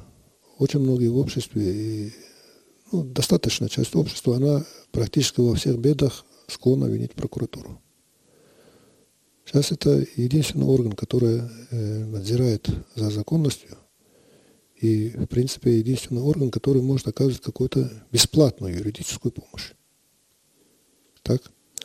[0.59, 2.13] Очень многие в обществе, и
[2.91, 7.81] ну, достаточная часть общества, она практически во всех бедах склонна винить прокуратуру.
[9.45, 13.77] Сейчас это единственный орган, который э, надзирает за законностью
[14.75, 19.71] и, в принципе, единственный орган, который может оказывать какую-то бесплатную юридическую помощь.
[21.23, 21.43] Так?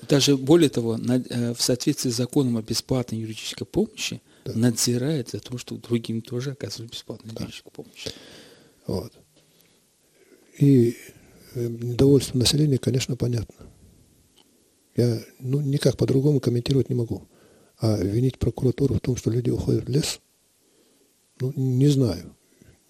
[0.09, 4.53] Даже более того, э, в соответствии с законом о бесплатной юридической помощи да.
[4.55, 7.43] надзирает за то, что другим тоже оказывают бесплатную да.
[7.43, 8.07] юридическую помощь.
[8.87, 9.13] Вот.
[10.57, 10.97] И
[11.55, 13.67] э, недовольство населения, конечно, понятно.
[14.95, 17.27] Я ну, никак по-другому комментировать не могу.
[17.79, 20.19] А винить прокуратуру в том, что люди уходят в лес,
[21.39, 22.35] ну, не знаю.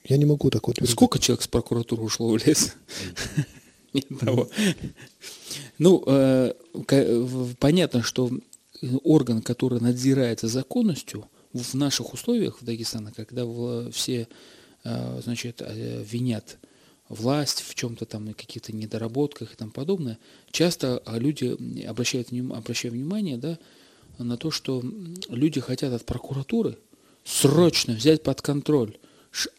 [0.04, 0.78] Я не могу так вот...
[0.88, 2.74] Сколько человек с прокуратуры ушло в лес?
[3.94, 4.50] Ни одного.
[5.78, 6.54] Ну, э,
[7.60, 8.32] понятно, что
[9.04, 13.46] орган, который надзирает за законностью, в наших условиях в Дагестане, когда
[13.92, 14.28] все,
[14.84, 16.58] э, значит, э, винят
[17.10, 20.18] власть в чем-то там, каких-то недоработках и тому подобное,
[20.52, 23.60] часто люди обращают, обращают внимание, да,
[24.18, 24.82] на то, что
[25.30, 26.78] люди хотят от прокуратуры
[27.26, 28.98] срочно взять под контроль,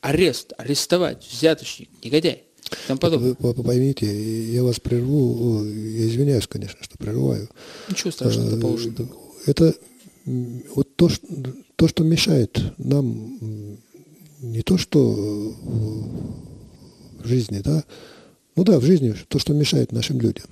[0.01, 2.45] арест, арестовать, взяточник, негодяй.
[2.87, 3.37] Там подобное.
[3.39, 4.07] Вы поймите,
[4.53, 7.49] я вас прерву, я извиняюсь, конечно, что прерываю.
[7.89, 8.95] Ничего страшного, это положено.
[8.99, 9.05] Э,
[9.51, 9.75] это
[10.25, 11.27] вот то, что,
[11.77, 13.39] то, что мешает нам
[14.41, 14.99] не то, что
[17.23, 17.85] в жизни, да,
[18.57, 20.47] ну да, в жизни то, что мешает нашим людям,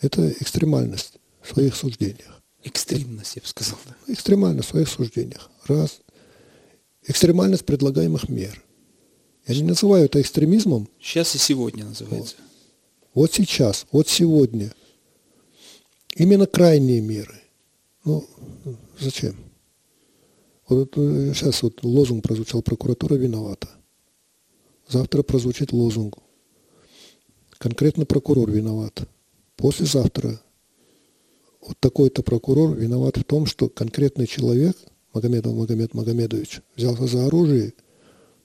[0.00, 2.42] это экстремальность в своих суждениях.
[2.62, 3.78] Экстремность, я бы сказал.
[3.86, 4.12] Да.
[4.12, 5.50] Экстремальность в своих суждениях.
[5.66, 6.00] Раз.
[7.06, 8.62] Экстремальность предлагаемых мер.
[9.46, 10.88] Я не называю это экстремизмом.
[11.00, 12.34] Сейчас и сегодня называется.
[13.14, 14.72] Вот, вот сейчас, вот сегодня.
[16.16, 17.40] Именно крайние меры.
[18.04, 18.26] Ну,
[18.98, 19.36] зачем?
[20.68, 23.68] Вот сейчас вот лозунг прозвучал, прокуратура виновата.
[24.88, 26.18] Завтра прозвучит лозунг.
[27.58, 29.08] Конкретно прокурор виноват.
[29.56, 30.40] Послезавтра
[31.60, 34.76] вот такой-то прокурор виноват в том, что конкретный человек,
[35.12, 37.74] Магомедов Магомед Магомедович, взялся за оружие,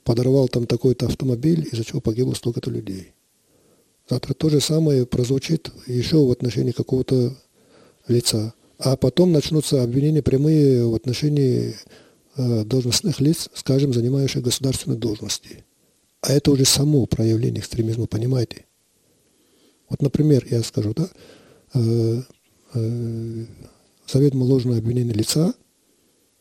[0.04, 3.14] подорвал там такой-то автомобиль, из-за чего погибло столько-то людей.
[4.10, 7.38] Завтра то же самое прозвучит еще в отношении какого-то
[8.08, 8.54] лица.
[8.84, 11.76] А потом начнутся обвинения прямые в отношении
[12.36, 15.64] э, должностных лиц, скажем, занимающих государственные должности.
[16.22, 18.66] А это уже само проявление экстремизма, понимаете?
[19.88, 21.10] Вот, например, я скажу, да,
[21.76, 22.22] э,
[22.74, 23.46] э,
[24.08, 25.54] заведомо ложное обвинение лица,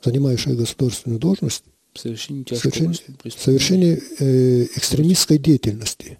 [0.03, 2.97] занимающего государственную должность, Совершение совершение,
[3.37, 6.19] совершение э, экстремистской деятельности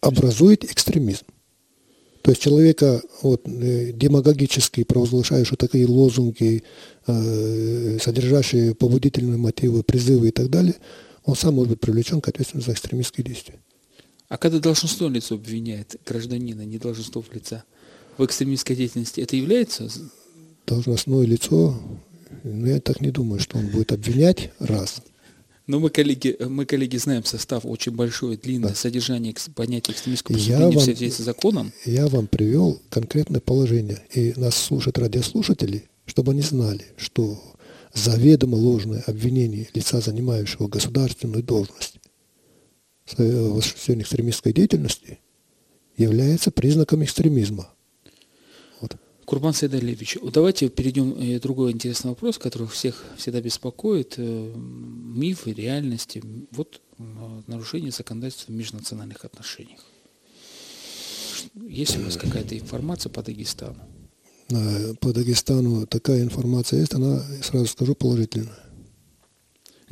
[0.00, 1.24] образует экстремизм.
[2.24, 6.62] То есть человека вот, э, демагогически провозглашающие такие лозунги,
[7.06, 10.76] э, содержащие побудительные мотивы, призывы и так далее,
[11.26, 13.56] он сам может быть привлечен к ответственности за экстремистские действия.
[14.30, 17.64] А когда должностное лицо обвиняет гражданина, не должностного лица,
[18.16, 19.90] в экстремистской деятельности, это является?
[20.66, 21.78] Должностное лицо,
[22.42, 25.02] ну, я так не думаю, что он будет обвинять раз.
[25.66, 28.74] Но мы, коллеги, мы, коллеги, знаем состав очень большое, длинное да.
[28.74, 31.72] содержание понятия экстремистского преступления в связи с законом.
[31.86, 37.42] Я вам привел конкретное положение, и нас слушают радиослушатели, чтобы они знали, что
[37.94, 41.98] заведомо ложное обвинение лица, занимающего государственную должность
[43.16, 45.18] в осуществлении экстремистской деятельности,
[45.96, 47.73] является признаком экстремизма.
[49.34, 54.14] Курбан Сайдалевич, давайте перейдем к э, другой интересный вопрос, который всех всегда беспокоит.
[54.16, 56.22] Э, мифы, реальности.
[56.52, 56.80] Вот
[57.48, 59.80] нарушение законодательства в межнациональных отношениях.
[61.68, 63.80] Есть у вас какая-то информация по Дагестану?
[64.50, 68.54] Э, по Дагестану такая информация есть, она, сразу скажу, положительная.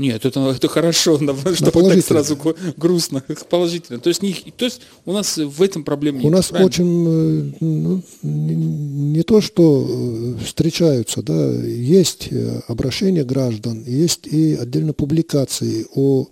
[0.02, 1.16] Нет, это, это хорошо,
[1.54, 2.36] что так сразу
[2.76, 4.00] грустно, положительно.
[4.00, 6.24] То есть, не, то есть у нас в этом проблем нет.
[6.24, 6.66] У нас правильно?
[6.66, 12.30] очень, э, ну, не, не то, что э, встречаются, да, есть
[12.66, 16.26] обращения граждан, есть и отдельно публикации о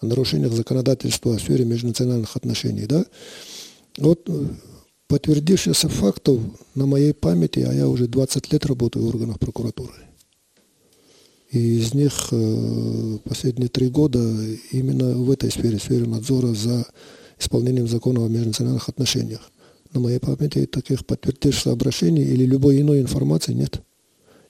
[0.00, 3.04] нарушениях законодательства в сфере межнациональных отношений, да.
[3.98, 4.28] Вот
[5.06, 6.40] подтвердившихся фактов
[6.74, 9.92] на моей памяти, а я уже 20 лет работаю в органах прокуратуры.
[11.52, 14.18] И из них э, последние три года
[14.70, 16.86] именно в этой сфере, сфере надзора за
[17.38, 19.50] исполнением закона о межнациональных отношениях.
[19.92, 23.82] На моей памяти таких подтвердившихся обращений или любой иной информации нет.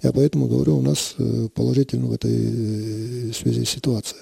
[0.00, 4.20] Я поэтому говорю, у нас э, положительно в этой э, связи ситуация.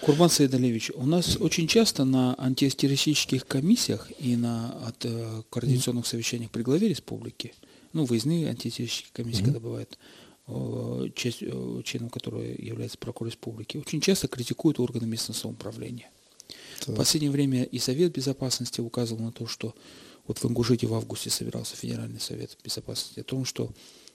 [0.00, 6.50] Курбан Саидалевич, у нас очень часто на антитеррористических комиссиях и на от, э, координационных совещаниях
[6.50, 7.52] при главе республики,
[7.92, 9.44] ну, выездные антитеррористические комиссии, mm-hmm.
[9.44, 9.98] когда бывают,
[11.14, 16.10] часть, э, членом которой является прокурор республики, очень часто критикуют органы местного самоуправления.
[16.80, 16.90] Так.
[16.90, 19.74] В последнее время и Совет Безопасности указывал на то, что
[20.26, 23.70] вот в Ингушетии в августе собирался Федеральный Совет Безопасности о том, что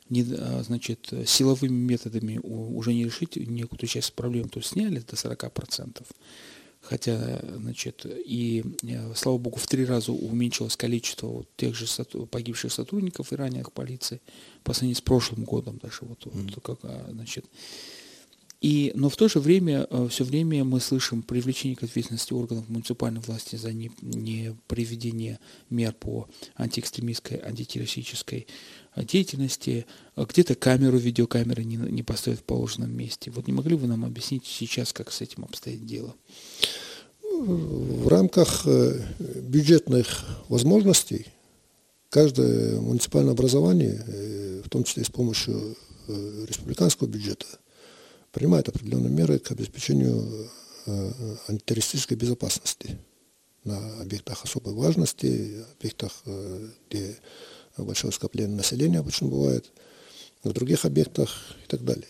[0.09, 5.15] не, а, значит, силовыми методами уже не решить некую часть проблем, то есть сняли до
[5.15, 6.05] 40%.
[6.81, 11.85] Хотя, значит, и, э, слава богу, в три раза уменьшилось количество вот тех же
[12.25, 14.19] погибших сотрудников и раненых полиции
[14.63, 15.99] по сравнению с прошлым годом даже.
[16.01, 16.51] Вот, mm-hmm.
[16.55, 17.45] вот как, а, значит,
[18.61, 22.69] и, но в то же время, э, все время мы слышим привлечение к ответственности органов
[22.69, 25.39] муниципальной власти за не, не приведение
[25.71, 28.45] мер по антиэкстремистской, антитеррористической
[28.95, 29.85] деятельности.
[30.15, 33.31] Где-то камеру, видеокамеры не, не поставят в положенном месте.
[33.31, 36.15] Вот не могли бы нам объяснить сейчас, как с этим обстоит дело?
[37.23, 41.27] В рамках э, бюджетных возможностей
[42.09, 45.75] каждое муниципальное образование, в том числе и с помощью
[46.07, 47.45] республиканского бюджета,
[48.31, 50.49] принимает определенные меры к обеспечению
[50.85, 51.11] э,
[51.47, 52.97] антитеррористической безопасности
[53.63, 57.17] на объектах особой важности, объектах, э, где
[57.83, 59.71] большое скопление населения обычно бывает,
[60.43, 62.09] на других объектах и так далее.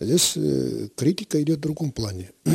[0.00, 2.32] Здесь э, критика идет в другом плане.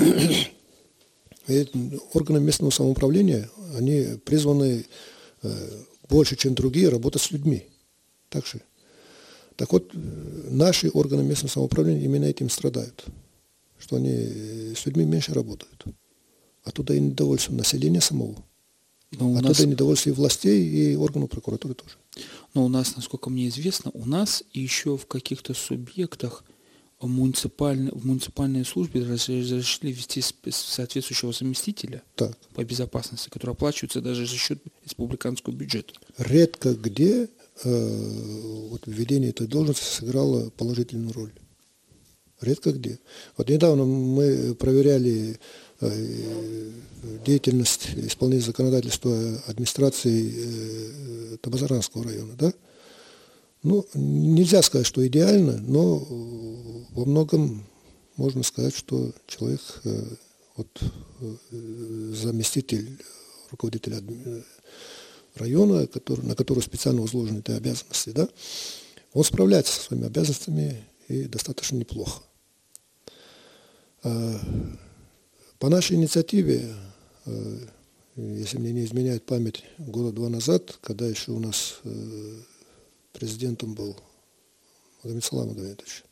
[2.14, 4.86] органы местного самоуправления, они призваны
[6.12, 7.68] больше, чем другие, работать с людьми.
[8.30, 8.62] Так же.
[9.56, 13.06] Так вот, наши органы местного самоуправления именно этим страдают,
[13.80, 15.86] что они с людьми меньше работают.
[16.64, 18.44] Оттуда и недовольство населения самого.
[19.12, 19.60] Но Оттуда нас...
[19.60, 21.96] недовольство и властей, и органов прокуратуры тоже.
[22.54, 26.44] Но у нас, насколько мне известно, у нас еще в каких-то субъектах
[27.02, 32.38] муниципальной, в муниципальной службе разрешили вести соответствующего заместителя так.
[32.54, 35.94] по безопасности, который оплачивается даже за счет республиканского бюджета.
[36.18, 37.28] Редко где
[37.64, 41.34] э, вот введение этой должности сыграло положительную роль.
[42.40, 43.00] Редко где.
[43.38, 45.40] Вот недавно мы проверяли
[47.26, 52.54] деятельность исполнения законодательства администрации э, Табазаранского района, да?
[53.64, 56.00] Ну, нельзя сказать, что идеально, но
[56.92, 57.64] во многом
[58.16, 59.62] можно сказать, что человек,
[60.56, 60.68] вот,
[61.52, 63.00] заместитель
[63.52, 64.02] руководителя
[65.36, 68.28] района, который, на который специально возложены эти обязанности, да,
[69.14, 72.22] он справляется со своими обязанностями и достаточно неплохо.
[75.62, 76.74] По нашей инициативе,
[77.28, 77.58] а,
[78.16, 82.36] если мне не изменяет память, года два назад, когда еще у нас э,
[83.14, 83.96] президентом был
[85.04, 86.04] Магомед Салам Магомедович,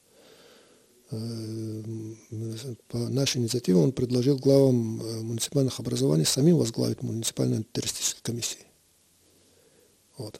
[1.09, 1.81] э,
[2.89, 8.67] по нашей инициативе он предложил главам э, муниципальных образований самим возглавить муниципальные антитеррористические комиссии.
[10.19, 10.39] Вот.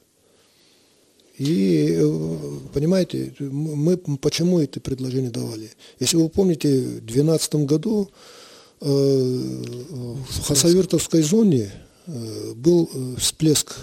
[1.40, 5.72] И, э, понимаете, мы почему это предложение давали?
[6.00, 8.39] Если вы помните, в 2012 году э,
[8.80, 11.72] в Хасавюртовской зоне
[12.08, 13.76] э, был всплеск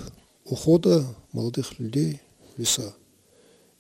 [0.45, 2.21] ухода молодых людей
[2.55, 2.95] в леса.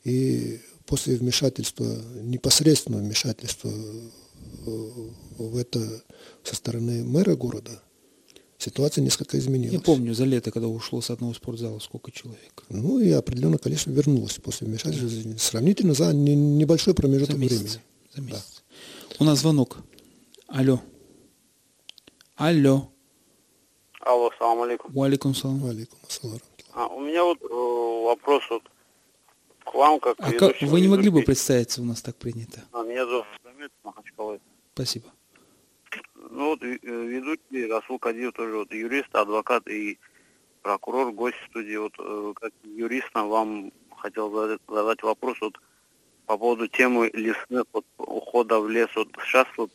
[0.04, 1.86] И после вмешательства,
[2.22, 3.72] непосредственного вмешательства
[5.38, 6.02] в это
[6.44, 7.82] со стороны мэра города,
[8.58, 9.72] ситуация несколько изменилась.
[9.72, 12.64] Я помню, за лето, когда ушло с одного спортзала, сколько человек.
[12.68, 15.08] Ну и определенное количество вернулось после вмешательства.
[15.32, 15.38] Да.
[15.38, 17.80] Сравнительно за небольшой промежуток за месяц, времени.
[18.14, 18.62] За месяц.
[19.10, 19.16] Да.
[19.20, 19.78] У нас звонок.
[20.46, 20.80] Алло.
[22.36, 22.92] Алло.
[24.00, 24.92] Алло, салам алейкум.
[24.92, 25.58] Валикум салам.
[25.58, 26.38] Валикум салам.
[26.74, 28.62] А, у меня вот э, вопрос вот
[29.64, 32.62] к вам, как а как, Вы не могли бы представиться, у нас так принято?
[32.72, 34.40] А, меня зовут Самет Махачкалой.
[34.74, 35.06] Спасибо.
[36.30, 39.98] Ну вот э, ведущий Расул Кадиев тоже вот юрист, адвокат и
[40.60, 41.76] прокурор, гость студии.
[41.76, 44.30] Вот э, как юристам вам хотел
[44.68, 45.58] задать вопрос вот
[46.26, 48.90] по поводу темы лесных вот, ухода в лес.
[48.94, 49.70] Вот сейчас вот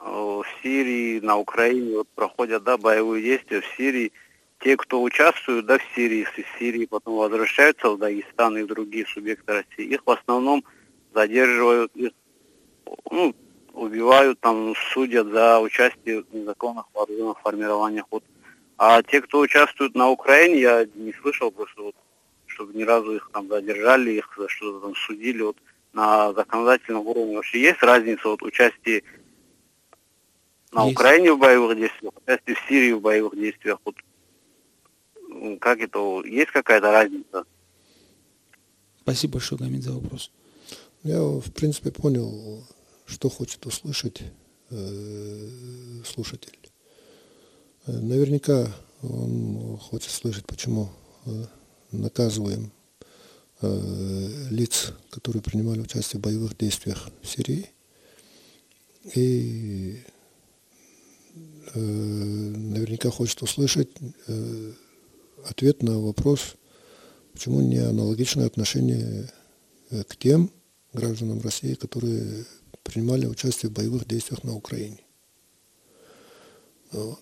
[0.00, 4.12] в Сирии, на Украине вот проходят да, боевые действия в Сирии.
[4.60, 9.52] Те, кто участвуют да, в Сирии, из Сирии потом возвращаются в Дагестан и другие субъекты
[9.52, 10.64] России, их в основном
[11.14, 12.12] задерживают, их,
[13.10, 13.34] ну,
[13.72, 18.06] убивают, там судят за участие в незаконных вооруженных формированиях.
[18.10, 18.24] Вот.
[18.78, 21.94] А те, кто участвует на Украине, я не слышал просто, вот,
[22.46, 25.42] чтобы ни разу их там задержали, их за что-то там судили.
[25.42, 25.56] Вот
[25.92, 29.02] на законодательном уровне вообще есть разница вот участия
[30.72, 30.98] на есть.
[30.98, 33.78] Украине в боевых действиях, участие в Сирии в боевых действиях.
[33.84, 33.96] Вот
[35.60, 37.44] как это, есть какая-то разница?
[39.00, 40.30] Спасибо большое, Гамин, за вопрос.
[41.02, 42.64] Я, в принципе, понял
[43.06, 44.22] что хочет услышать
[44.70, 45.48] э,
[46.04, 46.58] слушатель.
[47.86, 48.66] Э, наверняка
[49.02, 50.90] он хочет слышать, почему
[51.24, 51.44] э,
[51.92, 52.72] наказываем
[53.62, 57.70] э, лиц, которые принимали участие в боевых действиях в Сирии.
[59.14, 60.02] И
[61.74, 63.90] э, наверняка хочет услышать
[64.26, 64.72] э,
[65.44, 66.56] ответ на вопрос,
[67.32, 69.30] почему не аналогичное отношение
[69.90, 70.50] э, к тем
[70.92, 72.44] гражданам России, которые
[72.82, 75.00] принимали участие в боевых действиях на Украине.
[76.92, 77.20] Вот.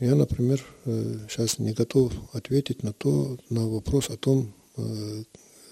[0.00, 0.64] Я, например,
[1.28, 4.54] сейчас не готов ответить на, то, на вопрос о том,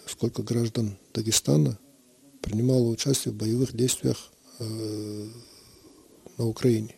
[0.07, 1.79] сколько граждан Дагестана
[2.43, 6.97] принимало участие в боевых действиях на Украине.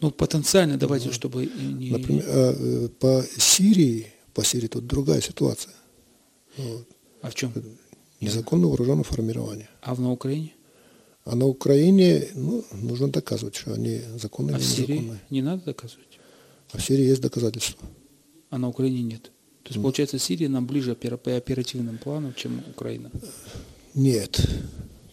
[0.00, 1.90] Ну, потенциально, давайте, чтобы не...
[1.90, 5.74] Например, а, по Сирии, по Сирии тут другая ситуация.
[6.56, 6.86] Вот.
[7.22, 7.52] А в чем?
[8.20, 9.68] Незаконное вооруженное формирование.
[9.82, 10.54] А на Украине?
[11.24, 14.98] А на Украине ну, нужно доказывать, что они законные а или незаконные.
[14.98, 16.18] в Сирии не надо доказывать?
[16.72, 17.86] А в Сирии есть доказательства.
[18.48, 19.30] А на Украине нет?
[19.62, 23.10] То есть, получается, Сирия нам ближе по оперативным планам, чем Украина?
[23.94, 24.40] Нет.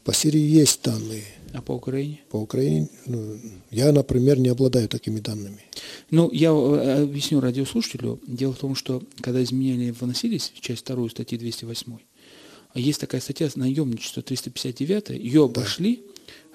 [0.03, 1.25] По Сирии есть данные.
[1.57, 2.19] А по Украине?
[2.29, 3.35] По Украине, ну,
[3.71, 5.63] я, например, не обладаю такими данными.
[6.11, 8.19] Ну, я э, объясню радиослушателю.
[8.27, 11.97] Дело в том, что когда изменения вносились в часть 2 статьи 208,
[12.73, 16.03] а есть такая статья наемничество 359, ее обошли,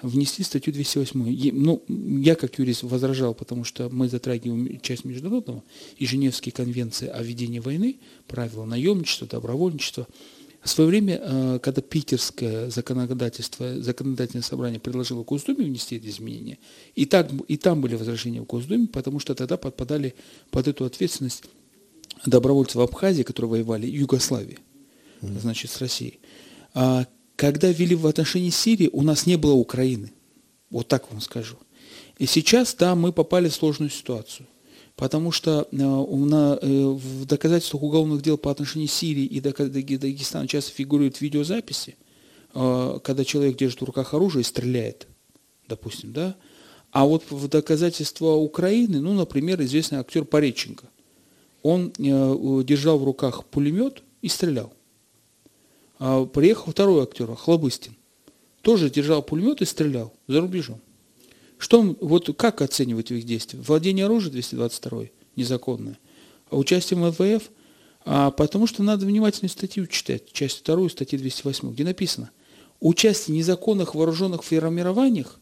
[0.01, 0.07] да.
[0.07, 1.51] внесли статью 208.
[1.51, 1.83] Ну,
[2.21, 5.63] я как юрист возражал, потому что мы затрагиваем часть международного
[5.97, 7.97] и Женевские конвенции о ведении войны,
[8.29, 10.07] правила наемничества, добровольничества.
[10.63, 16.57] В свое время, э, когда питерское законодательство, законодательное собрание предложило Госдуме внести эти изменения,
[16.95, 20.15] и, так, и там были возражения в Госдуме, потому что тогда подпадали
[20.51, 21.43] под эту ответственность
[22.25, 24.59] добровольцы в Абхазии, которые воевали, и Югославии
[25.21, 26.19] значит, с Россией.
[26.73, 27.05] А
[27.35, 30.13] когда ввели в отношении Сирии, у нас не было Украины.
[30.69, 31.57] Вот так вам скажу.
[32.17, 34.47] И сейчас, да, мы попали в сложную ситуацию.
[34.95, 41.19] Потому что э, э, в доказательствах уголовных дел по отношению Сирии и Дагестана часто фигурируют
[41.19, 41.97] видеозаписи,
[42.53, 45.07] э, когда человек держит в руках оружие и стреляет,
[45.67, 46.35] допустим, да.
[46.91, 50.85] А вот в доказательства Украины, ну, например, известный актер Пореченко,
[51.63, 54.73] он держал в руках пулемет и стрелял.
[55.97, 57.95] А приехал второй актер, Хлобыстин,
[58.61, 60.81] тоже держал пулемет и стрелял за рубежом.
[61.63, 63.57] Что, вот как оценивать их действия?
[63.65, 65.03] Владение оружием 222
[65.37, 65.97] незаконное,
[66.49, 67.43] а участие в МВФ,
[68.03, 72.31] а потому что надо внимательно статью читать, часть вторую статьи 208, где написано,
[72.81, 75.39] участие в незаконных вооруженных формированиях,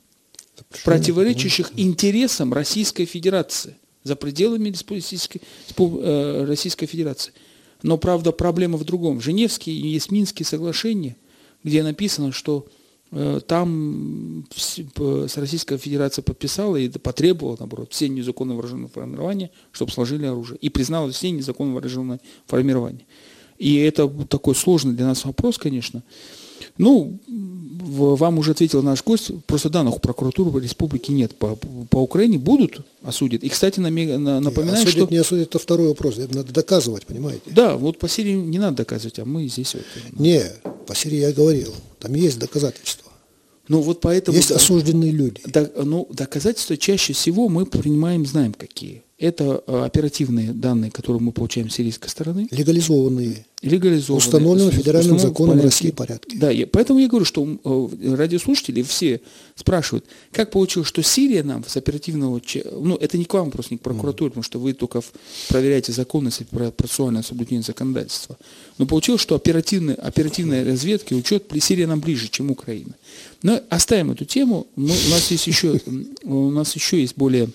[0.84, 5.42] противоречащих интересам Российской Федерации за пределами Российской,
[5.76, 7.34] э, Российской Федерации.
[7.82, 9.22] Но, правда, проблема в другом.
[9.22, 11.18] Женевские и есть Минские соглашения,
[11.64, 12.68] где написано, что
[13.12, 14.46] Э, там
[15.36, 20.58] Российская Федерация подписала и потребовала, наоборот, все незаконные вооруженные формирования, чтобы сложили оружие.
[20.60, 23.06] И признала все незаконные вооруженные формирования.
[23.58, 26.04] И это такой сложный для нас вопрос, конечно.
[26.78, 31.36] Ну, вам уже ответил наш гость, просто данных у прокуратуры республики нет.
[31.36, 33.44] По, по Украине будут осудят.
[33.44, 35.08] И, кстати, напоминаю, осудят, что...
[35.12, 36.18] не осудят, это второй вопрос.
[36.18, 37.42] Это надо доказывать, понимаете?
[37.48, 39.74] Да, вот по Сирии не надо доказывать, а мы здесь...
[39.74, 39.84] Вот...
[40.14, 40.44] Не,
[40.88, 41.74] по Сирии я говорил.
[42.02, 43.12] Там есть доказательства.
[43.68, 44.36] Ну вот поэтому...
[44.36, 45.42] Есть осужденные люди.
[45.46, 49.04] Да, ну, доказательства чаще всего мы принимаем, знаем какие.
[49.22, 52.48] Это э, оперативные данные, которые мы получаем с сирийской стороны.
[52.50, 53.46] Легализованные.
[53.62, 54.18] Легализованные.
[54.18, 55.68] Установленные федеральным законом порядке.
[55.68, 56.38] России порядке.
[56.40, 59.22] Да, я, поэтому я говорю, что э, радиослушатели все
[59.54, 62.42] спрашивают, как получилось, что Сирия нам с оперативного...
[62.72, 64.32] Ну, это не к вам просто, не к прокуратуре, mm.
[64.32, 65.04] потому что вы только
[65.50, 68.40] проверяете законность и процессуальное соблюдение законодательства.
[68.80, 72.96] Но получилось, что оперативная, оперативная разведка и учет Сирия нам ближе, чем Украина.
[73.44, 74.66] Но оставим эту тему.
[74.76, 75.80] Мы, у, нас есть еще,
[76.24, 77.50] у нас еще есть более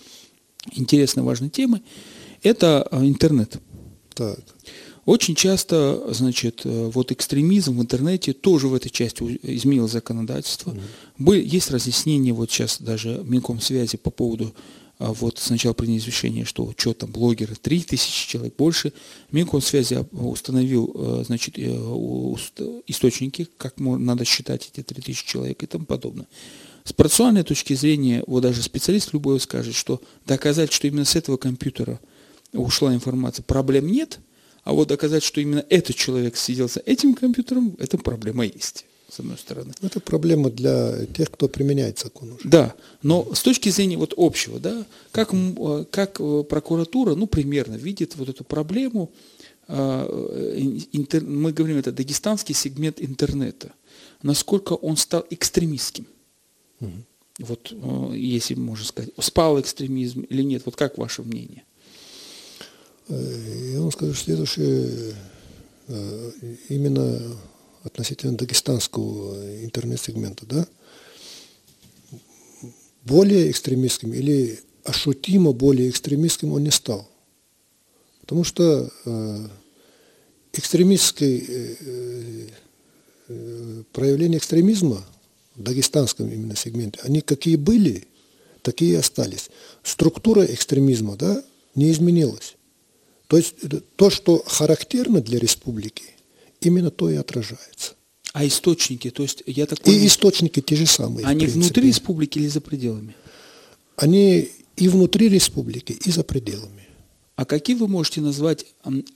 [0.73, 1.83] интересной, важной темы,
[2.43, 3.59] это э, интернет.
[4.15, 4.39] Так.
[5.07, 10.77] Очень часто, значит, э, вот экстремизм в интернете тоже в этой части изменил законодательство.
[11.19, 11.41] Mm-hmm.
[11.43, 14.53] Есть разъяснения, вот сейчас даже Минкомсвязи по поводу,
[14.99, 18.93] а, вот сначала приняли решение, что что там, блогеры, 3000 человек, больше.
[19.31, 26.27] Минкомсвязи установил, э, значит, источники, как надо считать эти 3000 человек и тому подобное.
[26.87, 31.37] С процессуальной точки зрения, вот даже специалист любой скажет, что доказать, что именно с этого
[31.37, 31.99] компьютера
[32.53, 34.21] ушла информация, проблем нет,
[34.63, 39.19] а вот доказать, что именно этот человек сидел за этим компьютером, эта проблема есть с
[39.19, 39.73] одной стороны.
[39.83, 42.49] Это проблема для тех, кто применяет закон уже.
[42.49, 45.33] Да, но с точки зрения вот общего, да, как,
[45.91, 49.11] как прокуратура, ну, примерно видит вот эту проблему,
[49.69, 53.73] интер, мы говорим, это дагестанский сегмент интернета,
[54.23, 56.07] насколько он стал экстремистским.
[57.39, 61.65] Вот, э, если можно сказать, спал экстремизм или нет, вот как ваше мнение?
[63.09, 65.15] Э, я вам скажу следующее.
[65.89, 66.33] Э,
[66.69, 67.21] именно
[67.85, 70.67] относительно дагестанского интернет-сегмента, да,
[73.05, 77.09] более экстремистским или ощутимо более экстремистским он не стал.
[78.23, 78.91] Потому что
[80.53, 82.49] экстремистское
[83.93, 85.07] проявление экстремизма
[85.57, 88.07] в дагестанском именно сегменте, они какие были,
[88.63, 89.51] такие и остались.
[89.83, 91.43] Структура экстремизма да,
[91.75, 92.57] не изменилась.
[93.27, 93.55] То есть
[93.97, 96.05] то, что характерно для республики,
[96.61, 97.95] именно то и отражается.
[98.33, 101.27] А источники, то есть я так понимаю, И источники те же самые.
[101.27, 103.17] Они внутри республики или за пределами?
[103.97, 106.87] Они и внутри республики, и за пределами.
[107.35, 108.67] А какие вы можете назвать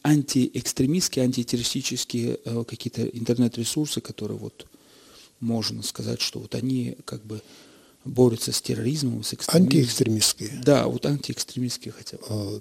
[0.03, 4.67] антиэкстремистские, антитеррористические э, какие-то интернет-ресурсы, которые вот
[5.41, 7.43] можно сказать, что вот они как бы
[8.05, 9.67] борются с терроризмом, с экстремизмом.
[9.67, 10.61] Антиэкстремистские?
[10.65, 12.23] Да, вот антиэкстремистские хотя бы.
[12.29, 12.61] А,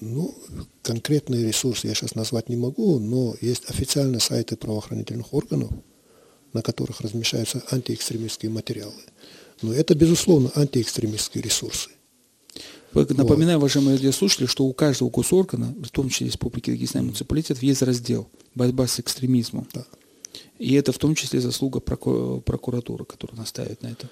[0.00, 0.34] ну,
[0.82, 5.70] конкретные ресурсы я сейчас назвать не могу, но есть официальные сайты правоохранительных органов,
[6.52, 8.92] на которых размещаются антиэкстремистские материалы.
[9.62, 11.90] Но это, безусловно, антиэкстремистские ресурсы.
[12.92, 13.64] Напоминаю, вот.
[13.64, 18.86] уважаемые радиослушатели, что у каждого госоргана, в том числе Республики Дагестан муниципалитет, есть раздел «Борьба
[18.86, 19.66] с экстремизмом».
[19.72, 19.86] Да.
[20.62, 24.08] И это в том числе заслуга прокуратуры, которая настаивает на этом.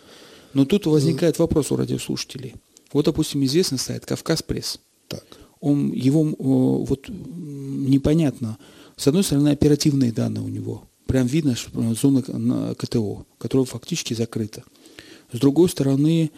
[0.52, 2.56] Но тут возникает вопрос у радиослушателей.
[2.92, 4.80] Вот, допустим, известный сайт «Кавказ Пресс».
[5.06, 5.24] Так.
[5.60, 8.58] Он, его вот непонятно.
[8.96, 10.88] С одной стороны, оперативные данные у него.
[11.06, 14.64] Прям видно, что зона КТО, которая фактически закрыта.
[15.32, 16.32] С другой стороны,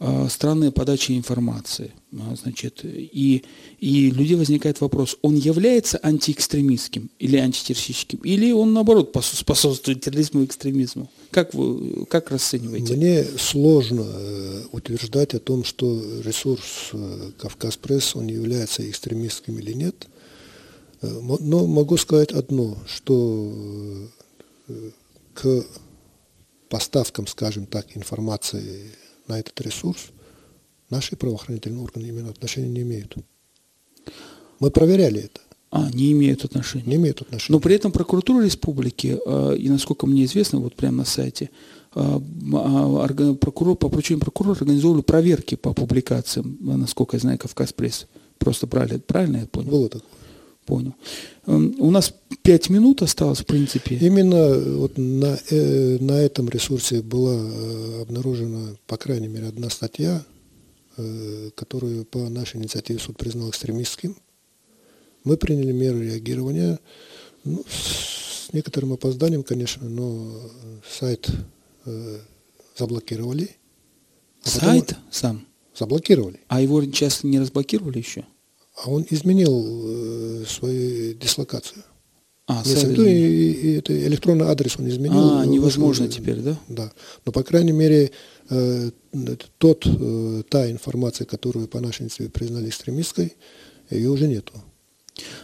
[0.00, 1.92] э, странная подача информации.
[2.12, 3.44] А, значит, и,
[3.80, 10.46] и у возникает вопрос, он является антиэкстремистским или антитеррористическим, или он, наоборот, способствует терроризму и
[10.46, 11.10] экстремизму?
[11.30, 12.94] Как вы как расцениваете?
[12.94, 19.72] Мне сложно э, утверждать о том, что ресурс э, Кавказ Пресс, он является экстремистским или
[19.72, 20.08] нет.
[21.00, 23.54] Но могу сказать одно, что
[25.32, 25.64] к
[26.68, 28.92] поставкам, скажем так, информации
[29.28, 30.10] на этот ресурс
[30.90, 33.16] наши правоохранительные органы именно отношения не имеют.
[34.60, 35.40] Мы проверяли это.
[35.70, 36.84] А, не имеют отношения.
[36.86, 37.54] Не имеют отношения.
[37.56, 41.50] Но при этом прокуратура республики, э, и насколько мне известно, вот прямо на сайте,
[41.94, 42.20] э,
[42.54, 48.06] а, прокурор, по поручению прокурора организовывали проверки по публикациям, насколько я знаю, Кавказ пресс.
[48.38, 49.70] Просто брали, правильно я понял?
[49.70, 50.08] Было такое.
[50.68, 50.94] Понял.
[51.46, 53.96] Эм, у нас пять минут осталось, в принципе.
[53.96, 57.40] Именно вот на, э, на этом ресурсе была
[58.02, 60.22] обнаружена, по крайней мере, одна статья,
[61.54, 64.16] которую по нашей инициативе суд признал экстремистским
[65.28, 66.78] мы приняли меры реагирования
[67.44, 70.32] ну, с некоторым опозданием, конечно, но
[70.88, 71.28] сайт
[71.84, 72.18] э,
[72.76, 73.50] заблокировали.
[74.42, 75.46] А сайт сам?
[75.74, 76.40] Заблокировали.
[76.48, 78.24] А его сейчас не разблокировали еще?
[78.84, 81.82] А он изменил э, свою дислокацию.
[82.46, 85.38] А, сайт и, и, это электронный адрес он изменил.
[85.38, 86.58] А, невозможно вышел, теперь, да?
[86.68, 86.92] Да.
[87.26, 88.10] Но, по крайней мере,
[88.48, 88.90] э,
[89.58, 93.36] тот, э, та информация, которую по нашей инициативе признали экстремистской,
[93.90, 94.54] ее уже нету.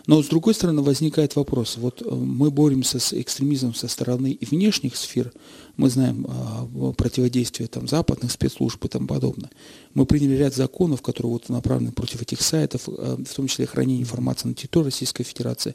[0.06, 4.96] Но с другой стороны возникает вопрос, вот э, мы боремся с экстремизмом со стороны внешних
[4.96, 5.32] сфер,
[5.76, 9.50] мы знаем а, противодействие там, западных спецслужб и тому подобное.
[9.94, 14.02] Мы приняли ряд законов, которые вот направлены против этих сайтов, а, в том числе хранение
[14.02, 15.74] информации на территории Российской Федерации.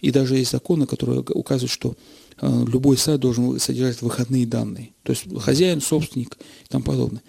[0.00, 1.96] И даже есть законы, которые указывают, что
[2.38, 4.92] а, любой сайт должен содержать выходные данные.
[5.02, 7.22] То есть хозяин, собственник и тому подобное.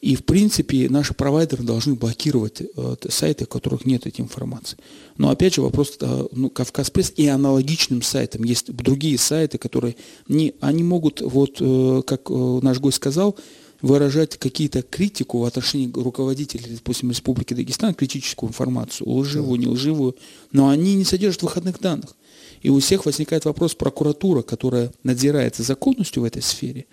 [0.00, 4.78] И, в принципе, наши провайдеры должны блокировать э, сайты, в которых нет этой информации.
[5.16, 8.44] Но, опять же, вопрос э, ну, Кавказ Пресс и аналогичным сайтам.
[8.44, 9.96] Есть другие сайты, которые
[10.28, 13.36] не, они могут, вот, э, как э, наш гость сказал,
[13.80, 20.16] выражать какие-то критику в отношении руководителей, допустим, Республики Дагестан, критическую информацию, лживую, не лживую,
[20.52, 22.16] но они не содержат выходных данных.
[22.62, 26.86] И у всех возникает вопрос прокуратура, которая надзирает за законностью в этой сфере,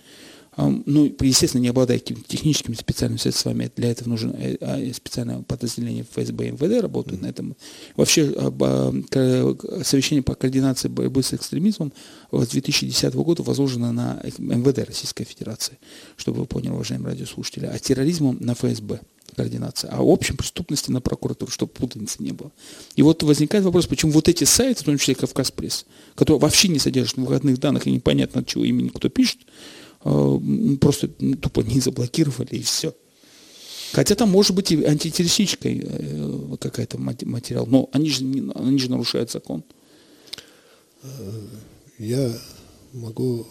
[0.58, 6.06] ну, естественно, не обладая какими-то техническими специальными средствами, для этого нужно э, а, специальное подразделение
[6.10, 7.56] ФСБ и МВД работают на этом.
[7.96, 8.32] Вообще,
[9.84, 11.92] совещание по координации борьбы с экстремизмом
[12.32, 15.78] с 2010 года возложено на МВД Российской Федерации,
[16.16, 19.02] чтобы вы поняли, уважаемые радиослушатели, а терроризмом на ФСБ
[19.36, 22.52] координация, а общем преступности на прокуратуру, чтобы путаницы не было.
[22.96, 25.86] И вот возникает вопрос, почему вот эти сайты, в том числе Кавказ Пресс,
[26.16, 29.40] которые вообще не содержат выходных данных и непонятно, от чего имени кто пишет,
[30.80, 32.94] просто тупо не заблокировали и все.
[33.92, 38.24] Хотя там может быть и антитеррористическая э, какая-то материал, но они же,
[38.56, 39.64] они же нарушают закон.
[41.02, 41.08] Э,
[41.98, 42.32] я
[42.94, 43.48] могу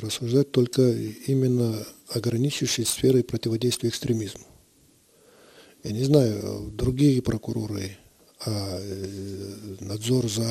[0.00, 0.82] рассуждать только
[1.26, 1.76] именно
[2.08, 4.46] ограничившей сферой противодействия экстремизму.
[5.84, 7.96] Я не знаю, другие прокуроры,
[8.44, 8.80] а
[9.80, 10.44] надзор за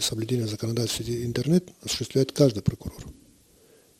[0.00, 3.04] соблюдением законодательства интернет осуществляет каждый прокурор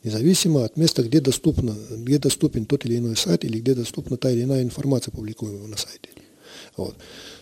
[0.04, 4.30] независимо от места, где, доступно, где доступен тот или иной сайт или где доступна та
[4.30, 6.10] или иная информация, публикуемая на сайте.
[6.76, 6.94] Вот.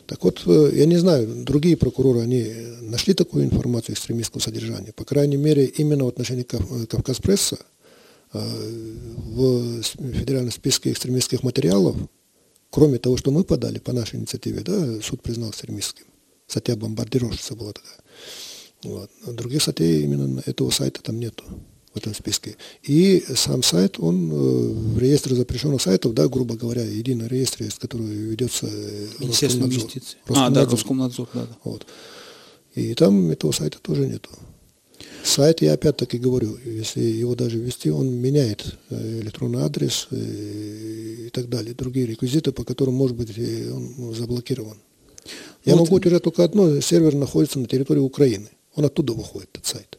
[0.07, 2.45] Так вот, э, я не знаю, другие прокуроры, они
[2.81, 4.93] нашли такую информацию экстремистского содержания.
[4.93, 7.59] По крайней мере, именно в отношении э, Кавказ Пресса
[8.33, 11.97] э, в федеральном списке экстремистских материалов,
[12.71, 16.07] кроме того, что мы подали по нашей инициативе, да, суд признал экстремистским.
[16.47, 17.99] Статья бомбардировщица была такая.
[18.85, 19.11] Вот.
[19.27, 21.45] Других статей именно этого сайта там нету
[21.93, 22.57] в этом списке.
[22.83, 27.75] И сам сайт, он э, в реестре запрещенных сайтов, да, грубо говоря, единый реестр, из
[27.75, 29.91] которого ведется э, Роскомнадзор.
[30.29, 31.57] А, да, Роскомнадзор, да, да.
[31.65, 31.87] Вот.
[32.75, 34.31] И там этого сайта тоже нету.
[35.25, 41.49] Сайт, я опять-таки говорю, если его даже ввести, он меняет э, электронный адрес и так
[41.49, 44.79] далее, другие реквизиты, по которым, может быть, он заблокирован.
[45.65, 45.83] Я вот.
[45.83, 48.49] могу утверждать только одно, сервер находится на территории Украины.
[48.75, 49.98] Он оттуда выходит, этот сайт.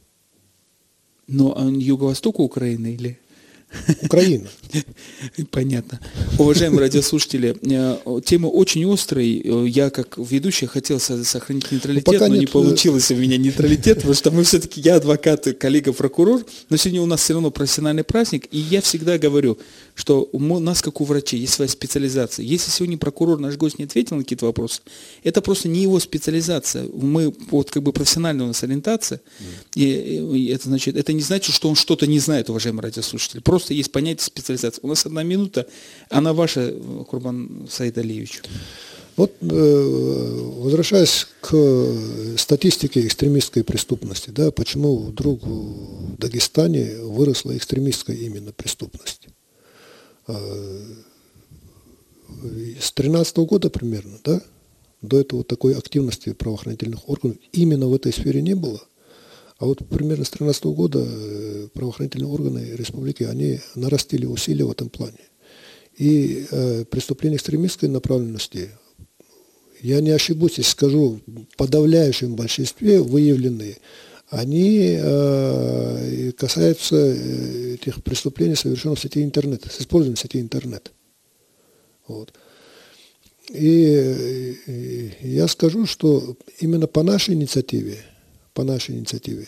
[1.30, 3.20] Но он юго-востоку Украины или?
[4.02, 4.48] Украина.
[5.52, 6.00] Понятно.
[6.40, 9.26] Уважаемые радиослушатели, э, тема очень острая.
[9.26, 14.16] Э, я, как ведущий, хотел сохранить нейтралитет, но не э, получилось у меня нейтралитет, потому
[14.16, 18.58] что мы все-таки, я адвокат, коллега-прокурор, но сегодня у нас все равно профессиональный праздник, и
[18.58, 19.60] я всегда говорю,
[20.00, 22.46] что у нас, как у врачей, есть своя специализация.
[22.46, 24.82] Если сегодня прокурор, наш гость, не ответил на какие-то вопросы,
[25.26, 26.88] это просто не его специализация.
[26.94, 29.20] Мы, вот как бы профессиональная у нас ориентация,
[29.76, 33.42] и, и это, значит, это не значит, что он что-то не знает, уважаемые радиослушатели.
[33.42, 34.80] Просто есть понятие специализации.
[34.84, 35.68] У нас одна минута,
[36.10, 36.74] она ваша,
[37.10, 38.42] Курбан Саид Алиевич.
[39.18, 41.86] Вот э, возвращаясь к
[42.38, 49.19] статистике экстремистской преступности, да, почему вдруг в Дагестане выросла экстремистская именно преступность?
[50.30, 50.84] Э,
[52.80, 54.42] с 13 года примерно, да,
[55.02, 58.82] до этого такой активности правоохранительных органов именно в этой сфере не было.
[59.58, 64.90] А вот примерно с 13 года э, правоохранительные органы республики, они нарастили усилия в этом
[64.90, 65.18] плане.
[65.98, 68.70] И э, преступления экстремистской направленности,
[69.82, 73.78] я не ошибусь, если скажу, в подавляющем большинстве выявленные,
[74.30, 80.92] они э, касаются э, этих преступлений, совершенных в сети интернет, с использованием сети интернет.
[82.08, 82.34] Вот.
[83.50, 87.98] И, и я скажу, что именно по нашей инициативе,
[88.54, 89.48] по нашей инициативе,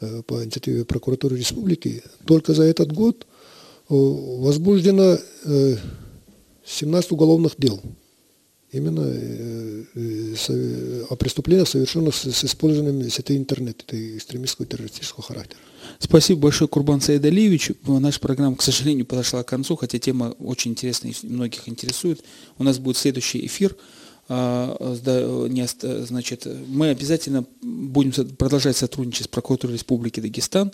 [0.00, 3.26] э, по инициативе прокуратуры республики, только за этот год
[3.90, 5.18] возбуждено
[6.64, 7.82] 17 уголовных дел
[8.74, 15.60] именно э, э, о преступлениях, совершенных с, использованием сети интернет, экстремистского террористического характера.
[15.98, 17.72] Спасибо большое, Курбан Саидалиевич.
[17.86, 22.24] Наша программа, к сожалению, подошла к концу, хотя тема очень интересная и многих интересует.
[22.58, 23.76] У нас будет следующий эфир.
[24.26, 24.96] А,
[26.08, 30.72] значит, мы обязательно будем продолжать сотрудничать с прокуратурой Республики Дагестан,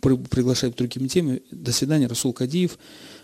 [0.00, 1.42] приглашать другими темами.
[1.50, 2.78] До свидания, Расул Кадиев,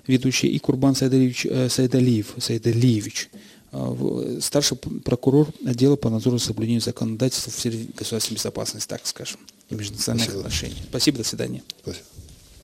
[0.07, 3.31] ведущий, и Курбан Сайдалиевич, э, Сайдалиев, Сайдалиевич.
[3.71, 9.41] А, старший прокурор отдела по надзору за соблюдением законодательства в сфере государственной безопасности, так скажем,
[9.69, 10.83] и межнациональных отношений.
[10.89, 11.63] Спасибо, до свидания.
[11.83, 12.05] Спасибо.